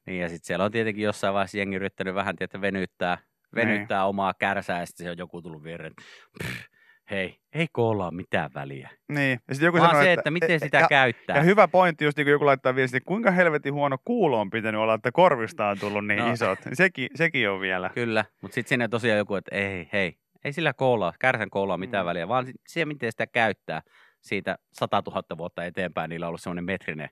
Niin 0.05 0.21
ja 0.21 0.29
sitten 0.29 0.45
siellä 0.45 0.65
on 0.65 0.71
tietenkin 0.71 1.03
jossain 1.03 1.33
vaiheessa 1.33 1.57
jengi 1.57 1.75
yrittänyt 1.75 2.15
vähän 2.15 2.35
tietää 2.35 2.61
venyttää, 2.61 3.17
venyttää 3.55 3.99
Niin. 4.01 4.07
omaa 4.09 4.33
kärsää 4.39 4.79
ja 4.79 4.85
sitten 4.85 5.03
se 5.05 5.11
on 5.11 5.17
joku 5.17 5.41
tullut 5.41 5.63
viereen. 5.63 5.91
että 5.91 6.03
pff, 6.43 6.71
Hei, 7.11 7.37
ei 7.53 7.67
olla 7.77 8.11
mitään 8.11 8.49
väliä. 8.53 8.89
Niin. 9.09 9.39
Ja 9.47 9.53
sitten 9.55 9.65
joku 9.65 9.77
Vaan 9.77 9.89
sanoi, 9.89 10.03
se, 10.03 10.13
että 10.13 10.31
miten 10.31 10.59
sitä 10.59 10.77
ja, 10.79 10.87
käyttää. 10.87 11.35
ja 11.37 11.43
hyvä 11.43 11.67
pointti, 11.67 12.05
just 12.05 12.17
niin 12.17 12.25
kuin 12.25 12.31
joku 12.31 12.45
laittaa 12.45 12.75
viesti, 12.75 12.97
että 12.97 13.07
kuinka 13.07 13.31
helvetin 13.31 13.73
huono 13.73 13.97
kuulo 14.05 14.39
on 14.41 14.49
pitänyt 14.49 14.81
olla, 14.81 14.93
että 14.93 15.11
korvista 15.11 15.67
on 15.67 15.79
tullut 15.79 16.07
niin 16.07 16.19
No. 16.19 16.31
isot. 16.33 16.59
Sekin, 16.73 17.09
sekin 17.15 17.49
on 17.49 17.59
vielä. 17.61 17.89
Kyllä, 17.93 18.25
mutta 18.41 18.55
sitten 18.55 18.69
sinne 18.69 18.87
tosiaan 18.87 19.17
joku, 19.17 19.35
että 19.35 19.55
ei, 19.55 19.89
hei, 19.93 20.17
ei 20.45 20.53
sillä 20.53 20.73
koolaa, 20.73 21.13
kärsän 21.19 21.49
koolaa 21.49 21.77
mitään 21.77 22.05
Mm. 22.05 22.07
väliä, 22.07 22.27
vaan 22.27 22.45
se, 22.67 22.85
miten 22.85 23.11
sitä 23.11 23.27
käyttää 23.27 23.81
siitä 24.21 24.57
100 24.73 25.03
000 25.07 25.37
vuotta 25.37 25.65
eteenpäin, 25.65 26.09
niillä 26.09 26.25
on 26.25 26.27
ollut 26.27 26.41
semmoinen 26.41 26.65
metrinen, 26.65 27.09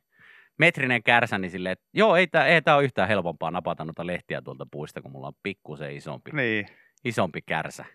metrinen 0.59 1.03
kärsä, 1.03 1.37
niin 1.37 1.51
silleen, 1.51 1.73
että 1.73 1.85
joo, 1.93 2.15
ei 2.15 2.27
tämä 2.27 2.45
ei 2.45 2.61
tää 2.61 2.75
ole 2.75 2.83
yhtään 2.83 3.07
helpompaa 3.07 3.51
napata 3.51 3.85
noita 3.85 4.07
lehtiä 4.07 4.41
tuolta 4.41 4.65
puista, 4.71 5.01
kun 5.01 5.11
mulla 5.11 5.27
on 5.27 5.33
pikkusen 5.43 5.95
isompi, 5.95 6.31
Niin. 6.33 6.67
isompi 7.05 7.41
kärsä. 7.41 7.85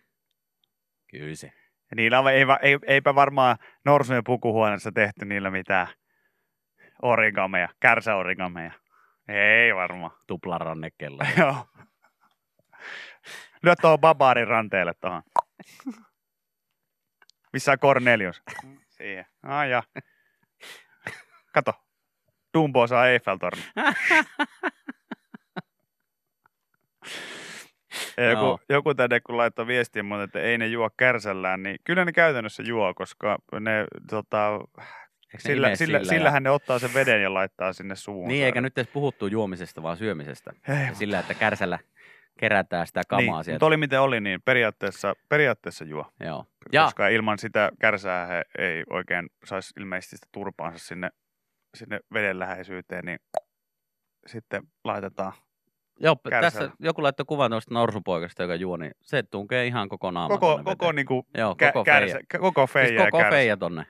Kyllä 1.11 1.35
se. 1.35 1.47
Ja 1.91 1.97
niillä 1.97 2.19
on, 2.21 2.33
ei, 2.33 2.45
ei, 2.63 2.79
eipä 2.87 3.15
varmaan 3.15 3.57
norsujen 3.85 4.25
pukuhuoneessa 4.25 4.93
tehty 4.93 5.25
niillä 5.25 5.51
mitään 5.51 5.87
origameja, 7.03 7.69
kärsäorigameja. 7.81 8.73
Ei 9.29 9.75
varmaan. 9.75 10.11
Tuplarannekella. 10.27 11.25
Joo. 11.39 11.67
Lyö 13.63 13.77
tuohon 13.81 14.01
babaarin 14.01 14.49
ranteelle 14.49 14.93
tuohon. 15.01 15.23
Missä 17.53 17.73
on 17.73 17.79
Cornelius? 17.79 18.43
Siihen. 18.89 19.27
Ah, 19.43 19.69
ja. 19.69 19.83
Kato. 21.53 21.84
Dumbo 22.55 22.87
saa 22.87 23.09
Eiffeltorni. 23.09 23.63
Ja 28.17 28.25
joku, 28.31 28.43
Joo. 28.45 28.59
joku 28.69 28.95
tänne 28.95 29.21
kun 29.21 29.37
laittoi 29.37 29.67
viestiä, 29.67 30.03
mutta 30.03 30.23
että 30.23 30.41
ei 30.41 30.59
ne 30.59 30.67
juo 30.67 30.91
kärsällään, 30.97 31.63
niin 31.63 31.77
kyllä 31.85 32.05
ne 32.05 32.13
käytännössä 32.13 32.63
juo, 32.63 32.95
koska 32.95 33.39
ne 33.61 33.85
tota, 34.11 34.61
ne 35.33 35.39
sillä, 35.39 35.75
sillä, 35.77 35.99
ja- 35.99 36.05
sillähän 36.05 36.43
ne 36.43 36.51
ottaa 36.51 36.79
sen 36.79 36.95
veden 36.95 37.23
ja 37.23 37.35
laittaa 37.35 37.73
sinne 37.73 37.97
suuhun. 37.97 38.29
Niin, 38.29 38.45
eikä 38.45 38.61
nyt 38.61 38.79
edes 38.79 38.93
puhuttu 38.93 39.27
juomisesta, 39.27 39.83
vaan 39.83 39.97
syömisestä. 39.97 40.53
Ei, 40.69 40.87
Ja 40.87 40.95
sillä, 40.95 41.19
että 41.19 41.35
kärsällä 41.35 41.79
kerätään 42.39 42.87
sitä 42.87 43.03
kamaa 43.09 43.23
niin, 43.23 43.45
sieltä. 43.45 43.55
mutta 43.57 43.67
oli 43.67 43.77
miten 43.77 44.01
oli, 44.01 44.21
niin 44.21 44.43
periaatteessa, 44.43 45.15
periaatteessa 45.29 45.85
juo. 45.85 46.13
Joo. 46.21 46.45
Ja 46.73 46.85
Koska 46.85 47.09
ilman 47.09 47.39
sitä 47.39 47.71
kärsää 47.81 48.27
he 48.27 48.43
ei 48.59 48.85
oikein 48.91 49.31
saisi 49.45 49.73
ilmeisesti 49.81 50.17
sitä 50.17 50.29
turpaansa 50.33 50.79
sinne, 50.79 51.11
sinne 51.75 52.01
veden 52.15 52.39
läheisyyteen, 52.39 53.05
niin 53.05 53.19
sitten 54.27 54.63
laitetaan. 54.85 55.33
Joo, 56.01 56.17
Kärsällä. 56.17 56.43
tässä 56.51 56.71
joku 56.81 57.03
laittoi 57.03 57.27
kuvan 57.27 57.51
tuosta 57.51 57.75
norsupoikasta, 57.75 58.43
joka 58.43 58.55
juo, 58.55 58.77
niin 58.77 58.93
se 59.03 59.23
tunkee 59.23 59.67
ihan 59.67 59.89
koko 59.89 60.11
naaman 60.11 60.39
Koko, 60.41 60.57
koko, 60.59 60.71
veteen. 60.71 60.95
niinku, 60.95 61.27
Joo, 61.39 61.55
kä, 61.55 61.73
koko 61.73 61.85
kärsä, 61.85 62.13
feija. 62.15 62.41
koko 62.41 62.67
feija 62.67 62.89
Siis 62.89 63.01
koko 63.03 63.19
kärsä. 63.19 63.31
feija 63.31 63.57
tonne, 63.57 63.87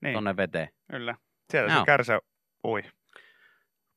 Niin, 0.00 0.14
tonne 0.14 0.36
veteen. 0.36 0.68
kyllä. 0.90 1.14
Siellä 1.50 1.72
Joo. 1.72 1.80
se 1.80 1.86
kärsä 1.86 2.18
ui. 2.64 2.82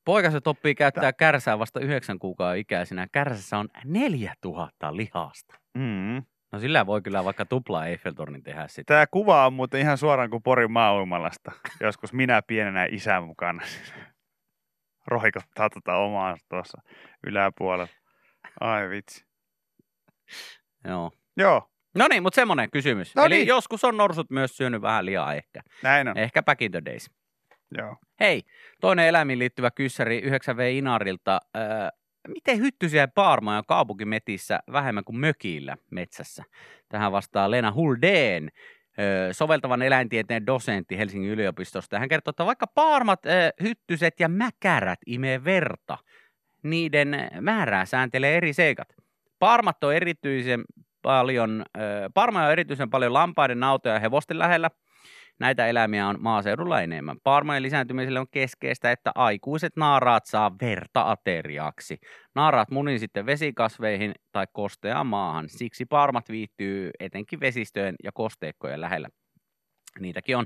Poikaset 0.06 0.48
oppii 0.48 0.76
käyttää 0.76 1.14
kärsää 1.14 1.60
vasta 1.60 1.80
yhdeksän 1.80 2.20
kuukauden 2.20 2.60
ikäisenä. 2.60 3.08
Kärsässä 3.12 3.58
on 3.58 3.70
4000 3.86 4.96
lihasta. 4.96 5.56
Mm. 5.78 6.24
No 6.52 6.60
sillä 6.60 6.86
voi 6.86 7.02
kyllä 7.02 7.24
vaikka 7.24 7.46
tupla 7.46 7.86
Eiffeltornin 7.88 8.44
tehdä 8.44 8.68
sitten. 8.68 8.86
Tämä 8.86 9.08
kuva 9.08 9.46
on 9.46 9.54
muuten 9.54 9.82
ihan 9.82 9.98
suoraan 9.98 10.30
kuin 10.30 10.44
Porin 10.44 10.72
maauimalasta. 10.72 11.52
Joskus 11.80 12.14
minä 12.14 12.42
pienenä 12.42 12.88
isän 12.92 13.24
mukana. 13.24 13.62
Roikottaa 15.08 15.70
tota 15.70 15.96
omaa 15.96 16.38
tuossa 16.50 16.82
yläpuolella. 17.28 17.88
Ai 18.60 18.90
vitsi. 18.90 19.26
Joo. 20.88 21.12
Joo, 21.38 21.72
No 21.96 22.08
niin, 22.08 22.24
mutta 22.24 22.36
semmoinen 22.36 22.72
kysymys. 22.72 23.16
No 23.16 23.24
Eli 23.26 23.36
niin. 23.36 23.48
joskus 23.48 23.84
on 23.84 23.98
norsut 23.98 24.30
myös 24.30 24.58
syönyt 24.58 24.82
vähän 24.82 25.06
lihaa 25.06 25.34
ehkä. 25.34 25.62
näin 25.84 26.08
on. 26.08 26.18
Ehkä 26.18 26.44
back 26.44 26.62
in 26.62 26.72
the 26.72 26.82
days. 26.86 27.12
Joo. 27.78 27.96
Hei, 28.20 28.42
toinen 28.82 29.08
eläimiin 29.08 29.40
liittyvä 29.40 29.72
kyssäri 29.72 30.22
9V 30.22 30.62
Inarilta. 30.72 31.40
Öö, 31.58 31.64
miten 32.28 32.60
hyttysiä 32.60 33.08
paarmaa 33.08 33.58
on 33.58 33.64
kaupunkimetissä 33.68 34.60
vähemmän 34.72 35.04
kuin 35.04 35.18
mökillä 35.18 35.78
metsässä? 35.92 36.44
Tähän 36.90 37.12
vastaa 37.12 37.52
Lena 37.52 37.72
Huldeen, 37.72 38.50
soveltavan 39.32 39.82
eläintieteen 39.82 40.46
dosentti 40.46 40.98
Helsingin 40.98 41.32
yliopistosta. 41.32 42.00
Hän 42.00 42.10
kertoo, 42.10 42.30
että 42.30 42.46
vaikka 42.46 42.68
paarmat, 42.68 43.20
hyttyset 43.62 44.20
ja 44.20 44.30
mäkärät 44.30 45.00
imee 45.06 45.44
verta, 45.44 45.98
niiden 46.64 47.30
määrää 47.42 47.86
sääntelee 47.86 48.38
eri 48.38 48.54
seikat. 48.54 48.88
Paarmat 49.40 49.84
on 49.84 49.96
erityisen 49.96 50.64
paljon, 51.02 51.66
paarma 52.14 52.46
on 52.46 52.52
erityisen 52.52 52.90
paljon 52.90 53.14
lampaiden, 53.14 53.60
nautoja 53.60 53.96
ja 53.96 54.00
hevosten 54.00 54.40
lähellä. 54.40 54.70
Näitä 55.42 55.68
eläimiä 55.68 56.08
on 56.08 56.18
maaseudulla 56.20 56.82
enemmän. 56.82 57.18
Paarmojen 57.24 57.64
lisääntymiselle 57.64 58.20
on 58.20 58.30
keskeistä, 58.32 58.92
että 58.92 59.12
aikuiset 59.16 59.76
naaraat 59.76 60.26
saa 60.26 60.52
verta 60.62 61.12
ateriaksi. 61.12 61.98
Naaraat 62.36 62.72
munin 62.72 63.00
sitten 63.00 63.26
vesikasveihin 63.26 64.14
tai 64.32 64.48
kosteaan 64.54 65.08
maahan. 65.08 65.50
Siksi 65.50 65.86
paarmat 65.86 66.30
viihtyy 66.30 66.92
etenkin 67.00 67.40
vesistöjen 67.40 67.96
ja 68.04 68.12
kosteikkojen 68.12 68.82
lähellä. 68.82 69.10
Niitäkin 70.00 70.38
on 70.38 70.46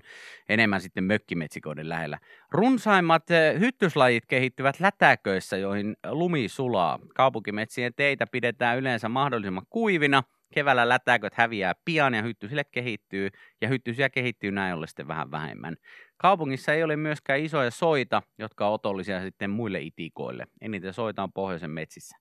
enemmän 0.50 0.82
sitten 0.82 1.04
mökkimetsikoiden 1.04 1.90
lähellä. 1.90 2.20
Runsaimmat 2.52 3.32
eh, 3.32 3.60
hyttyslajit 3.60 4.26
kehittyvät 4.26 4.80
lätäköissä, 4.80 5.58
joihin 5.58 5.96
lumi 6.10 6.48
sulaa. 6.48 7.00
Kaupunkimetsien 7.16 7.94
teitä 7.96 8.28
pidetään 8.32 8.78
yleensä 8.78 9.10
mahdollisimman 9.10 9.66
kuivina. 9.70 10.24
Keväällä 10.56 10.90
lätäköt 10.90 11.34
häviää 11.34 11.74
pian 11.86 12.14
ja 12.14 12.22
hyttysille 12.22 12.64
kehittyy, 12.64 13.30
ja 13.62 13.68
hyttysiä 13.68 14.10
kehittyy 14.10 14.52
näin 14.52 14.76
ollen 14.76 14.88
sitten 14.88 15.08
vähän 15.08 15.32
vähemmän. 15.32 15.76
Kaupungissa 16.18 16.74
ei 16.74 16.84
ole 16.84 16.96
myöskään 16.96 17.40
isoja 17.40 17.72
soita, 17.72 18.22
jotka 18.38 18.68
ovat 18.68 18.74
otollisia 18.80 19.22
sitten 19.22 19.50
muille 19.50 19.80
itikoille. 19.80 20.48
Eniten 20.62 20.94
soita 20.94 21.24
on 21.24 21.34
pohjoisen 21.34 21.72
metsissä. 21.72 22.18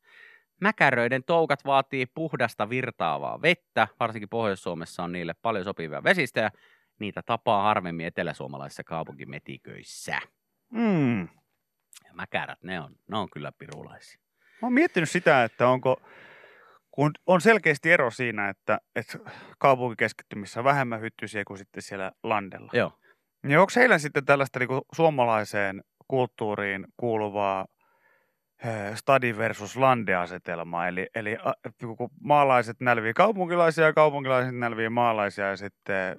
Mäkäröiden 0.61 1.25
toukat 1.25 1.65
vaatii 1.65 2.07
puhdasta 2.07 2.71
virtaavaa 2.71 3.43
vettä, 3.43 3.89
varsinkin 4.01 4.29
Pohjois-Suomessa 4.29 5.03
on 5.03 5.13
niille 5.13 5.35
paljon 5.43 5.65
sopivia 5.65 6.05
vesistöjä. 6.05 6.51
Niitä 6.99 7.23
tapaa 7.23 7.63
harvemmin 7.63 8.07
eteläsuomalaisissa 8.07 8.85
kaupunkimetiköissä. 8.85 10.19
Mm. 10.71 11.21
Ja 12.05 12.13
mäkärät, 12.13 12.63
ne 12.63 12.81
on, 12.81 12.97
ne 13.09 13.17
on 13.17 13.31
kyllä 13.31 13.53
pirulaisia. 13.53 14.21
Mä 14.63 14.67
oon 14.67 14.73
miettinyt 14.73 15.11
sitä, 15.11 15.45
että 15.45 15.69
onko, 15.69 16.03
kun 16.95 17.11
on 17.27 17.41
selkeästi 17.41 17.93
ero 17.93 18.11
siinä, 18.11 18.49
että, 18.49 18.79
että 18.97 19.19
kaupunkikeskittymissä 19.59 20.61
on 20.61 20.65
vähemmän 20.65 21.01
hyttysiä 21.01 21.43
kuin 21.47 21.59
sitten 21.59 21.83
siellä 21.83 22.13
landella. 22.23 22.71
Joo. 22.73 22.93
Niin 23.47 23.59
onko 23.59 23.73
heillä 23.77 23.99
sitten 23.99 24.25
tällaista 24.25 24.59
niin 24.59 24.69
suomalaiseen 24.95 25.83
kulttuuriin 26.09 26.87
kuuluvaa 26.97 27.67
stadi 28.95 29.37
versus 29.37 29.77
lande-asetelmaa? 29.77 30.89
Eli, 30.89 31.07
eli 31.15 31.37
kun 31.97 32.11
maalaiset 32.21 32.77
nälvii 32.81 33.13
kaupunkilaisia 33.13 33.85
ja 33.85 33.93
kaupunkilaiset 33.93 34.55
nälvii 34.55 34.89
maalaisia 34.89 35.49
ja 35.49 35.57
sitten 35.57 36.17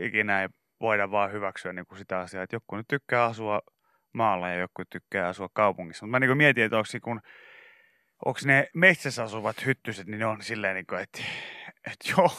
ikinä 0.00 0.42
ei 0.42 0.48
voida 0.80 1.10
vaan 1.10 1.32
hyväksyä 1.32 1.72
niin 1.72 1.86
kuin 1.86 1.98
sitä 1.98 2.18
asiaa, 2.18 2.42
että 2.42 2.56
joku 2.56 2.76
nyt 2.76 2.88
tykkää 2.88 3.24
asua 3.24 3.60
maalla 4.14 4.48
ja 4.48 4.58
joku 4.58 4.82
tykkää 4.90 5.28
asua 5.28 5.48
kaupungissa. 5.52 6.06
Mutta 6.06 6.10
mä 6.10 6.26
niin 6.26 6.36
mietin, 6.36 6.64
että 6.64 6.76
onko, 6.76 6.88
kuin, 7.02 7.20
onko 8.24 8.40
ne 8.44 8.68
metsässä 8.74 9.22
asuvat 9.22 9.66
hyttyset, 9.66 10.06
niin 10.06 10.18
ne 10.18 10.26
on 10.26 10.42
silleen, 10.42 10.74
niin 10.74 10.86
kuin, 10.86 11.00
että, 11.00 11.22
että 11.86 12.12
joo, 12.16 12.30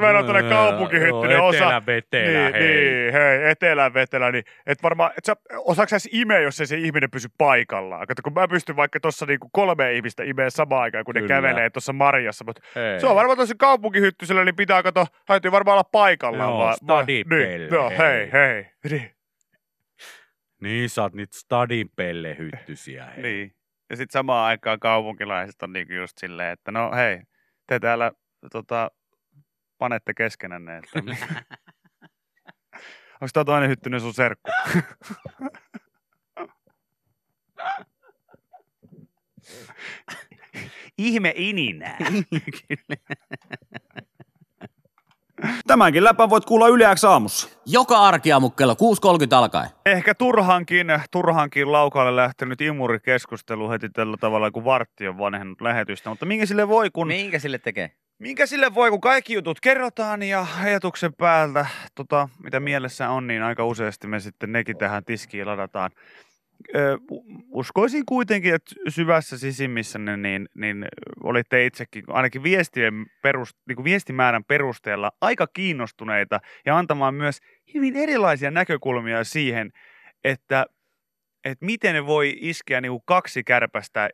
Mä 0.00 0.10
en 0.10 0.16
ole 0.16 0.24
tällainen 0.24 0.50
kaupunkihyttynen 0.52 1.40
osa. 1.40 1.56
Etelä-vetelä, 1.56 2.50
niin, 2.50 2.52
niin, 2.52 3.12
hei, 3.12 3.50
etelä-vetelä, 3.50 4.32
niin 4.32 4.44
et 4.66 4.82
varmaan, 4.82 5.10
et 5.18 5.24
sä, 5.24 5.36
osaako 5.58 5.98
sä 5.98 6.08
imeä, 6.12 6.40
jos 6.40 6.60
ei 6.60 6.66
se 6.66 6.76
ihminen 6.76 7.10
pysy 7.10 7.28
paikallaan? 7.38 8.06
Kato, 8.06 8.22
kun 8.22 8.32
mä 8.32 8.48
pystyn 8.48 8.76
vaikka 8.76 9.00
tuossa 9.00 9.26
niinku 9.26 9.48
kolme 9.52 9.92
ihmistä 9.92 10.22
imeä 10.24 10.50
samaan 10.50 10.82
aikaan, 10.82 11.04
kun 11.04 11.14
Kyllä. 11.14 11.24
ne 11.24 11.28
kävelee 11.28 11.70
tuossa 11.70 11.92
marjassa, 11.92 12.44
mutta 12.44 12.62
Hei. 12.74 13.00
se 13.00 13.06
on 13.06 13.16
varmaan 13.16 13.38
tosi 13.38 13.54
kaupunkihyttysellä, 13.58 14.44
niin 14.44 14.56
pitää 14.56 14.82
kato, 14.82 15.06
täytyy 15.26 15.52
varmaan 15.52 15.74
olla 15.74 15.88
paikallaan. 15.92 16.50
Joo, 16.50 16.58
vaan, 16.58 16.76
stadipelle, 16.76 17.58
niin, 17.58 17.68
joo, 17.72 17.90
hei. 17.90 17.98
hei, 17.98 18.30
hei, 18.32 18.66
niin, 18.90 19.10
Niin, 20.62 20.90
sä 20.90 21.02
oot 21.02 21.14
nyt 21.14 21.32
stadin 21.32 21.90
pellehyttysiä. 21.96 23.04
Hei. 23.04 23.22
niin. 23.22 23.55
Ja 23.90 23.96
sitten 23.96 24.12
samaan 24.12 24.46
aikaan 24.46 24.80
kaupunkilaiset 24.80 25.62
on 25.62 25.72
niinku 25.72 25.92
just 25.92 26.18
silleen, 26.18 26.52
että 26.52 26.72
no 26.72 26.90
hei, 26.96 27.22
te 27.66 27.80
täällä 27.80 28.12
tota, 28.52 28.90
panette 29.78 30.14
keskenänne, 30.14 30.78
että 30.78 30.98
onko 33.20 33.30
tää 33.32 33.44
toinen 33.44 33.70
hyttynen 33.70 34.00
sun 34.00 34.14
serkku? 34.14 34.50
Ihme 40.98 41.32
ininää. 41.36 41.98
Tämänkin 45.66 46.04
läpän 46.04 46.30
voit 46.30 46.44
kuulla 46.44 46.68
Yle 46.68 46.94
X 46.94 47.04
aamussa. 47.04 47.48
Joka 47.66 47.98
arkiaamu 47.98 48.50
kello 48.50 48.74
6.30 48.74 49.34
alkaen. 49.34 49.70
Ehkä 49.86 50.14
turhankin, 50.14 50.86
turhankin 51.10 51.72
laukalle 51.72 52.16
lähtenyt 52.16 52.60
imurikeskustelu 52.60 53.70
heti 53.70 53.88
tällä 53.88 54.16
tavalla, 54.20 54.50
kun 54.50 54.64
vartti 54.64 55.08
on 55.08 55.18
vanhennut 55.18 55.60
lähetystä. 55.60 56.10
Mutta 56.10 56.26
minkä 56.26 56.46
sille 56.46 56.68
voi, 56.68 56.90
kun, 56.90 57.06
Minkä 57.06 57.38
sille 57.38 57.58
tekee? 57.58 57.90
minkä 58.18 58.46
sille 58.46 58.74
voi, 58.74 58.90
kun 58.90 59.00
kaikki 59.00 59.34
jutut 59.34 59.60
kerrotaan 59.60 60.22
ja 60.22 60.46
ajatuksen 60.62 61.14
päältä, 61.14 61.66
tota, 61.94 62.28
mitä 62.42 62.60
mielessä 62.60 63.10
on, 63.10 63.26
niin 63.26 63.42
aika 63.42 63.64
useasti 63.64 64.06
me 64.06 64.20
sitten 64.20 64.52
nekin 64.52 64.78
tähän 64.78 65.04
tiskiin 65.04 65.46
ladataan. 65.46 65.90
Ö, 66.74 66.98
uskoisin 67.50 68.06
kuitenkin, 68.06 68.54
että 68.54 68.74
syvässä 68.88 69.38
sisimmissänne 69.38 70.16
niin, 70.16 70.48
niin 70.54 70.86
olitte 71.22 71.66
itsekin 71.66 72.04
ainakin 72.08 72.42
viestien 72.42 73.06
perust, 73.22 73.58
niin 73.68 73.76
kuin 73.76 73.84
viestimäärän 73.84 74.44
perusteella 74.44 75.12
aika 75.20 75.46
kiinnostuneita 75.46 76.40
ja 76.66 76.78
antamaan 76.78 77.14
myös 77.14 77.38
hyvin 77.74 77.96
erilaisia 77.96 78.50
näkökulmia 78.50 79.24
siihen, 79.24 79.70
että, 80.24 80.66
että 81.44 81.64
miten 81.64 81.94
ne 81.94 82.06
voi 82.06 82.36
iskeä 82.40 82.80
niin 82.80 82.92
kuin 82.92 83.02
kaksi 83.06 83.44
kärpästä 83.44 84.10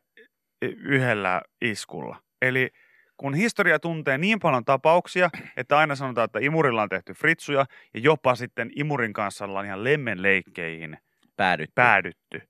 yhdellä 0.63 1.43
iskulla. 1.61 2.17
Eli 2.43 2.71
kun 3.17 3.35
historia 3.35 3.79
tuntee 3.79 4.19
niin 4.19 4.41
paljon 4.41 4.65
tapauksia, 4.65 5.31
että 5.57 5.79
aina 5.79 5.95
sanotaan, 5.95 6.25
että 6.25 6.39
imurilla 6.43 6.83
on 6.83 6.89
tehty 6.89 7.13
fritsuja 7.15 7.67
ja 7.95 8.01
jopa 8.01 8.35
sitten 8.35 8.71
imurin 8.77 9.13
kanssa 9.13 9.45
ollaan 9.45 9.67
ihan 9.67 9.85
lemmenleikkeihin 9.85 10.99
Päädyt. 11.37 11.75
päädytty, 11.75 12.41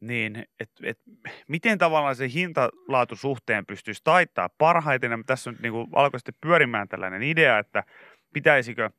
niin 0.00 0.44
et, 0.60 0.70
et, 0.82 0.98
miten 1.48 1.78
tavallaan 1.78 2.16
se 2.16 2.28
hintalaatusuhteen 2.28 3.66
pystyisi 3.66 4.00
taittaa 4.04 4.48
parhaiten? 4.58 5.10
Ja 5.10 5.18
tässä 5.26 5.50
nyt 5.50 5.60
niin 5.60 5.72
kuin 5.72 5.88
alkoi 5.92 6.20
sitten 6.20 6.34
pyörimään 6.40 6.88
tällainen 6.88 7.22
idea, 7.22 7.58
että 7.58 7.84
pitäisikö 8.34 8.90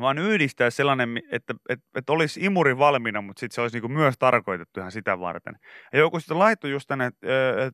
vaan 0.00 0.18
yhdistää 0.18 0.70
sellainen, 0.70 1.22
että, 1.30 1.54
että, 1.68 1.86
että 1.94 2.12
olisi 2.12 2.40
imuri 2.40 2.78
valmiina, 2.78 3.20
mutta 3.20 3.40
sitten 3.40 3.54
se 3.54 3.60
olisi 3.60 3.80
niin 3.80 3.92
myös 3.92 4.14
tarkoitettu 4.18 4.80
ihan 4.80 4.92
sitä 4.92 5.20
varten. 5.20 5.54
Ja 5.92 5.98
joku 5.98 6.20
sitten 6.20 6.38
laittoi 6.38 6.70
just 6.70 6.88
tänne, 6.88 7.10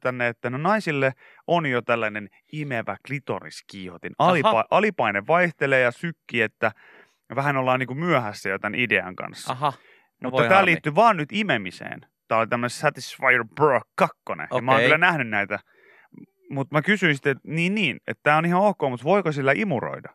tänne, 0.01 0.29
että 0.29 0.51
no 0.51 0.59
naisille 0.59 1.13
on 1.47 1.67
jo 1.67 1.83
tällainen 1.83 2.29
imevä 2.53 2.97
klitoriskiihotin. 3.07 4.13
Alipa, 4.19 4.65
alipaine 4.71 5.27
vaihtelee 5.27 5.81
ja 5.81 5.91
sykki, 5.91 6.43
että 6.43 6.73
vähän 7.35 7.57
ollaan 7.57 7.81
niin 7.81 7.99
myöhässä 7.99 8.49
jo 8.49 8.59
tämän 8.59 8.81
idean 8.81 9.17
kanssa. 9.17 9.53
Aha. 9.53 9.73
No 10.23 10.31
Mutta 10.31 10.43
tämä 10.43 10.55
harmi. 10.55 10.71
liittyy 10.71 10.95
vaan 10.95 11.17
nyt 11.17 11.29
imemiseen. 11.33 12.01
Tämä 12.29 12.39
oli 12.39 12.47
tämmöinen 12.47 12.71
Satisfyer 12.71 13.45
Pro 13.55 13.81
2. 13.95 14.17
Ja 14.55 14.63
mä 14.63 14.73
oon 14.73 14.81
kyllä 14.81 14.99
nähnyt 14.99 15.29
näitä. 15.29 15.59
Mutta 16.51 16.75
mä 16.75 16.83
kysyin 16.83 17.15
sitten, 17.15 17.31
että 17.31 17.49
niin 17.49 17.75
niin, 17.75 18.01
että 18.07 18.21
tämä 18.23 18.37
on 18.37 18.47
ihan 18.47 18.63
ok, 18.63 18.79
mutta 18.91 19.05
voiko 19.05 19.33
sillä 19.33 19.53
imuroida? 19.57 20.09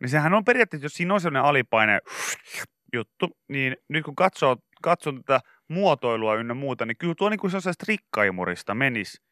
Niin 0.00 0.08
sehän 0.08 0.34
on 0.34 0.44
periaatteessa, 0.44 0.84
jos 0.84 0.92
siinä 0.92 1.14
on 1.14 1.20
sellainen 1.20 1.48
alipaine 1.48 1.98
juttu, 2.92 3.36
niin 3.48 3.76
nyt 3.88 4.04
kun 4.04 4.16
katsoo, 4.16 4.56
katsoo 4.82 5.12
tätä 5.12 5.40
muotoilua 5.68 6.34
ynnä 6.34 6.54
muuta, 6.54 6.86
niin 6.86 6.96
kyllä 6.98 7.14
tuo 7.14 7.28
niin 7.28 7.40
kuin 7.40 7.50
sellaisesta 7.50 7.84
rikkaimurista 7.88 8.74
menisi. 8.74 9.22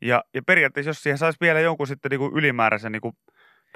Ja, 0.00 0.24
ja 0.34 0.42
periaatteessa, 0.42 0.90
jos 0.90 1.02
siihen 1.02 1.18
saisi 1.18 1.38
vielä 1.40 1.60
jonkun 1.60 1.86
sitten 1.86 2.10
niin 2.10 2.18
kuin 2.18 2.34
ylimääräisen 2.34 2.92
niin 2.92 3.02
kuin 3.02 3.14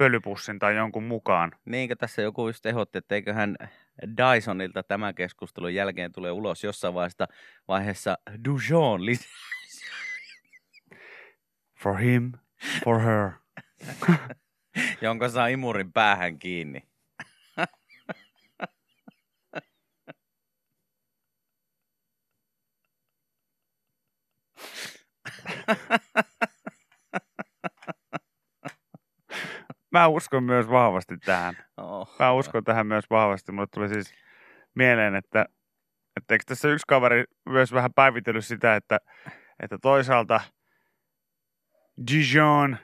pölypussin 0.01 0.59
tai 0.59 0.77
jonkun 0.77 1.03
mukaan, 1.03 1.53
Niinkö 1.65 1.97
tässä 1.97 2.23
joku 2.23 2.49
just 2.49 2.67
ehdotti, 2.67 2.99
että 2.99 3.15
eiköhän 3.15 3.57
Dysonilta 4.17 4.83
tämän 4.83 5.15
keskustelun 5.15 5.75
jälkeen 5.75 6.13
tulee 6.13 6.31
ulos 6.31 6.65
jossain 6.65 6.95
vaiheessa, 6.95 7.29
vaiheessa 7.69 8.19
Dujon 8.45 9.07
lisää. 9.07 9.31
for 11.79 11.99
him, 11.99 12.33
for 12.85 13.01
her. 13.01 13.31
jonka 15.03 15.29
saa 15.29 15.47
imurin 15.47 15.93
päähän 15.93 16.39
kiinni. 16.39 16.83
Mä 29.93 30.07
uskon 30.07 30.45
myös 30.45 30.71
vahvasti 30.71 31.17
tähän. 31.17 31.55
Oh. 31.77 32.17
Mä 32.19 32.33
uskon 32.33 32.65
tähän 32.65 32.87
myös 32.87 33.05
vahvasti. 33.11 33.53
Mulle 33.53 33.67
tuli 33.75 33.89
siis 33.89 34.15
mieleen, 34.75 35.15
että, 35.15 35.47
että 36.17 36.35
eikö 36.35 36.45
tässä 36.47 36.69
yksi 36.69 36.85
kaveri 36.89 37.25
myös 37.49 37.73
vähän 37.73 37.93
päivitellyt 37.93 38.45
sitä, 38.45 38.77
että, 38.77 38.99
että 39.63 39.79
toisaalta 39.83 40.41
Dijon 42.11 42.77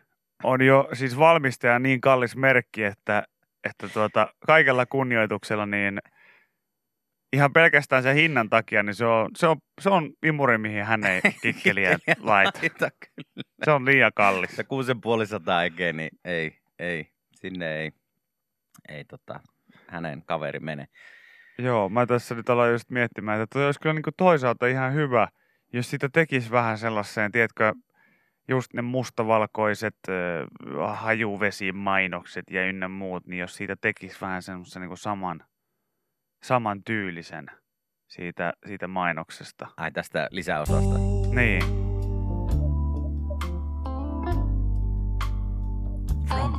on 0.45 0.63
jo 0.63 0.89
siis 0.93 1.19
valmistaja 1.19 1.79
niin 1.79 2.01
kallis 2.01 2.37
merkki, 2.37 2.85
että, 2.85 3.23
että 3.65 3.89
tuota, 3.89 4.29
kaikella 4.47 4.87
kunnioituksella 4.87 5.67
niin 5.67 5.99
ihan 7.33 7.53
pelkästään 7.53 8.03
sen 8.03 8.15
hinnan 8.15 8.51
takia, 8.51 8.83
niin 8.83 8.95
se 8.95 9.07
on, 9.07 9.31
se 9.37 9.47
on, 9.47 9.57
se 9.81 9.91
on 9.91 10.13
imuri, 10.23 10.59
mihin 10.59 10.85
hän 10.85 11.05
ei 11.05 11.21
kikkeliä 11.43 11.99
laita. 12.21 12.61
Se 13.65 13.71
on 13.71 13.85
liian 13.85 14.13
kallis. 14.15 14.57
Se 14.57 14.65
kuusi 14.65 14.95
puoli 15.03 15.27
sataa 15.27 15.65
ekee, 15.65 15.93
niin 15.93 16.11
ei, 16.25 16.59
ei, 16.79 17.13
sinne 17.35 17.77
ei, 17.77 17.93
ei 18.89 19.05
tota, 19.05 19.41
hänen 19.89 20.23
kaveri 20.27 20.61
mene. 20.61 20.89
Joo, 21.59 21.89
mä 21.89 22.07
tässä 22.07 22.35
nyt 22.35 22.51
aloin 22.51 22.73
just 22.73 22.91
miettimään, 22.91 23.41
että 23.41 23.67
olisi 23.67 23.81
kyllä 23.81 23.95
niin 23.95 24.15
toisaalta 24.17 24.67
ihan 24.67 24.95
hyvä, 24.95 25.29
jos 25.73 25.91
sitä 25.91 26.09
tekisi 26.09 26.51
vähän 26.51 26.79
sellaiseen, 26.79 27.33
tiedätkö, 27.33 27.73
just 28.49 28.75
ne 28.75 28.83
mustavalkoiset 28.83 29.97
äh, 30.09 31.01
hajuvesimainokset 31.01 32.45
ja 32.51 32.67
ynnä 32.67 32.89
muut, 32.89 33.27
niin 33.27 33.41
jos 33.41 33.57
siitä 33.57 33.77
tekisi 33.81 34.21
vähän 34.21 34.43
semmoisen 34.43 34.83
niin 34.83 34.97
saman, 34.97 35.45
saman 36.43 36.85
tyylisen 36.85 37.47
siitä, 38.09 38.53
siitä 38.67 38.89
mainoksesta. 38.89 39.67
Ai 39.77 39.93
tästä 39.93 40.29
lisäosasta. 40.31 40.99
Niin. 41.35 41.86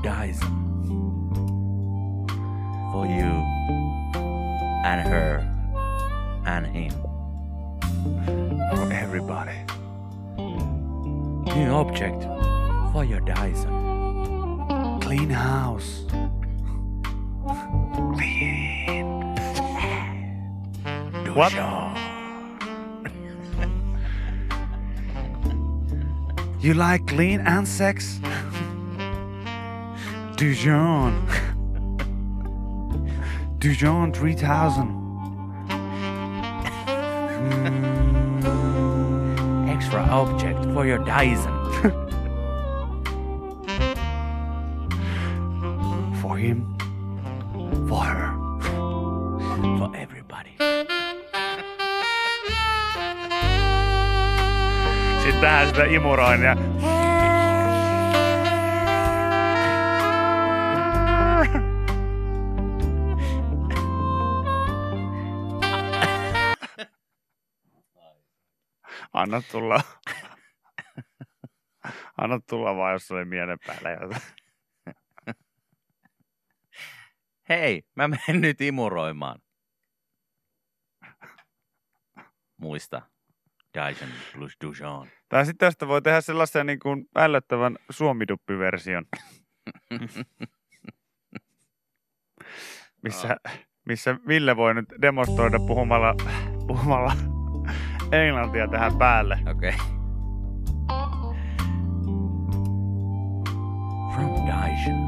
Dyson. 0.03 0.53
For 2.91 3.05
you. 3.05 3.31
And 4.85 5.01
her. 5.07 5.43
And 6.45 6.65
him. 6.67 6.91
For 8.71 8.91
everybody. 8.93 9.57
New 10.37 11.71
object. 11.71 12.23
For 12.93 13.03
your 13.03 13.19
Dyson. 13.21 14.99
Clean 15.01 15.29
house. 15.29 16.05
Clean. 18.13 18.67
What? 21.33 21.53
You 26.59 26.73
like 26.73 27.05
clean 27.05 27.41
and 27.41 27.67
sex? 27.67 28.19
Dijon. 30.37 31.27
Dijon 33.57 34.13
3000. 34.13 34.85
Hmm. 38.37 39.67
Extra 39.67 40.03
object 40.11 40.63
for 40.75 40.85
your 40.85 40.99
Dyson. 40.99 41.51
For 46.21 46.37
him. 46.37 46.77
For 47.87 48.03
her. 48.03 48.31
For 49.79 49.89
everybody. 49.95 50.51
Sitten 55.23 55.41
tähän 55.41 55.67
sitä 55.67 55.83
imuroin 55.83 56.41
ja... 56.41 56.51
Eh. 56.51 56.86
Anna 69.27 69.41
tulla. 69.51 69.81
Anna 72.17 72.39
tulla 72.49 72.75
vaan, 72.75 72.93
jos 72.93 73.11
oli 73.11 73.25
mielen 73.25 73.57
päällä 73.67 73.91
jotain. 73.91 74.21
Hei, 77.49 77.83
mä 77.95 78.07
menen 78.07 78.41
nyt 78.41 78.61
imuroimaan. 78.61 79.39
Muista. 82.57 83.01
Dyson 83.73 84.09
plus 84.33 84.57
Dujon. 84.63 85.07
Tai 85.29 85.45
sitten 85.45 85.67
tästä 85.67 85.87
voi 85.87 86.01
tehdä 86.01 86.21
sellaisen 86.21 86.65
niin 86.65 86.79
kuin 86.79 87.05
ällöttävän 87.15 87.77
suomiduppiversion. 87.89 89.05
missä, 93.03 93.37
missä 93.85 94.19
Ville 94.27 94.57
voi 94.57 94.73
nyt 94.73 94.85
demonstroida 95.01 95.59
puhumalla, 95.59 96.15
puhumalla 96.67 97.26
englantia 98.11 98.67
tähän 98.67 98.97
päälle. 98.97 99.39
Okei. 99.51 99.69
Okay. 99.69 99.87
From 104.15 104.29
Dyson. 104.45 105.07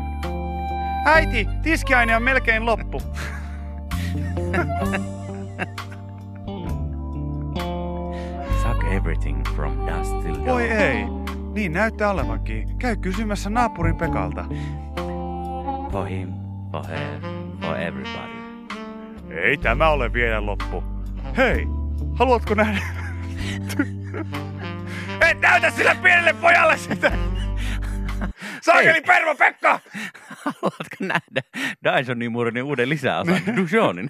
Äiti, 1.06 1.48
tiskiaine 1.62 2.16
on 2.16 2.24
melkein 2.24 2.66
loppu. 2.66 3.02
Suck 8.62 8.84
everything 8.92 9.44
from 9.56 9.88
dust 9.88 10.22
till 10.22 10.36
dawn. 10.36 10.46
Voi 10.46 10.70
ei, 10.70 11.06
niin 11.54 11.74
näyttää 11.74 12.12
olevankin. 12.12 12.78
Käy 12.78 12.96
kysymässä 12.96 13.50
naapurin 13.50 13.96
Pekalta. 13.96 14.46
For 15.92 16.08
him, 16.08 16.30
for 16.72 16.86
her, 16.88 17.22
for 17.62 17.78
everybody. 17.78 18.40
Ei 19.30 19.58
tämä 19.58 19.90
ole 19.90 20.14
vielä 20.14 20.46
loppu. 20.46 20.84
Hei, 21.38 21.68
haluatko 22.14 22.54
nähdä? 22.54 22.80
Et 25.30 25.40
näytä 25.40 25.70
sille 25.72 25.96
pienelle 26.04 26.34
pojalle 26.34 26.78
sitä! 26.78 27.12
Saakeli 28.62 29.02
pervo 29.02 29.36
Pekka! 29.36 29.80
Haluatko 30.46 30.96
nähdä 31.00 31.42
Dyson 31.84 32.22
imurin 32.22 32.64
uuden 32.64 32.90
lisäosan, 32.90 33.42
Dujonin? 33.56 34.10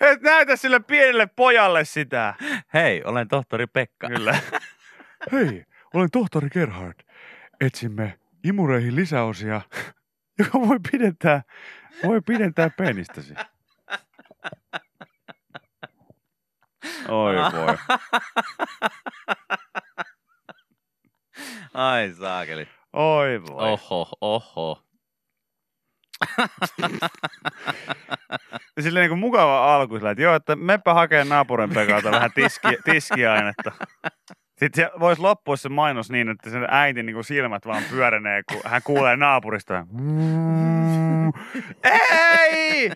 Et 0.00 0.22
näytä 0.22 0.56
sille 0.56 0.80
pienelle 0.80 1.26
pojalle 1.26 1.84
sitä. 1.84 2.34
Hei, 2.74 3.02
olen 3.04 3.28
tohtori 3.28 3.66
Pekka. 3.66 4.08
Kyllä. 4.08 4.38
Hei, 5.32 5.64
olen 5.94 6.10
tohtori 6.10 6.48
Gerhard. 6.50 7.00
Etsimme 7.60 8.18
imureihin 8.44 8.96
lisäosia, 8.96 9.60
joka 10.38 10.60
voi 10.60 10.78
pidentää, 10.90 11.42
voi 12.04 12.20
pidentää 12.20 12.70
penistäsi. 12.70 13.34
Oi 17.08 17.34
voi. 17.36 17.76
Ai 21.74 22.14
saakeli. 22.18 22.68
Oi 22.92 23.42
voi. 23.42 23.72
Oho, 23.72 24.08
oho. 24.20 24.82
Silleen 28.80 29.02
niin 29.02 29.10
kuin 29.10 29.18
mukava 29.18 29.74
alku, 29.74 29.96
sillä, 29.96 30.10
että 30.10 30.22
joo, 30.22 30.34
että 30.34 30.56
mepä 30.56 30.94
hakee 30.94 31.24
naapurin 31.24 31.74
Pekalta 31.74 32.10
vähän 32.10 32.32
tiski, 32.34 32.68
tiskiainetta. 32.84 33.72
Sitten 34.58 34.90
voisi 35.00 35.22
loppua 35.22 35.56
se 35.56 35.68
mainos 35.68 36.10
niin, 36.10 36.28
että 36.28 36.50
sen 36.50 36.66
äiti 36.70 37.02
niin 37.02 37.24
silmät 37.24 37.66
vaan 37.66 37.82
pyörenee, 37.90 38.42
kun 38.42 38.60
hän 38.64 38.82
kuulee 38.84 39.16
naapurista. 39.16 39.86
Ei! 41.84 42.90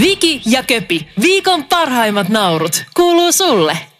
Viki 0.00 0.42
ja 0.46 0.62
Köpi, 0.62 1.08
viikon 1.22 1.64
parhaimmat 1.64 2.28
naurut, 2.28 2.84
kuuluu 2.96 3.32
sulle. 3.32 3.91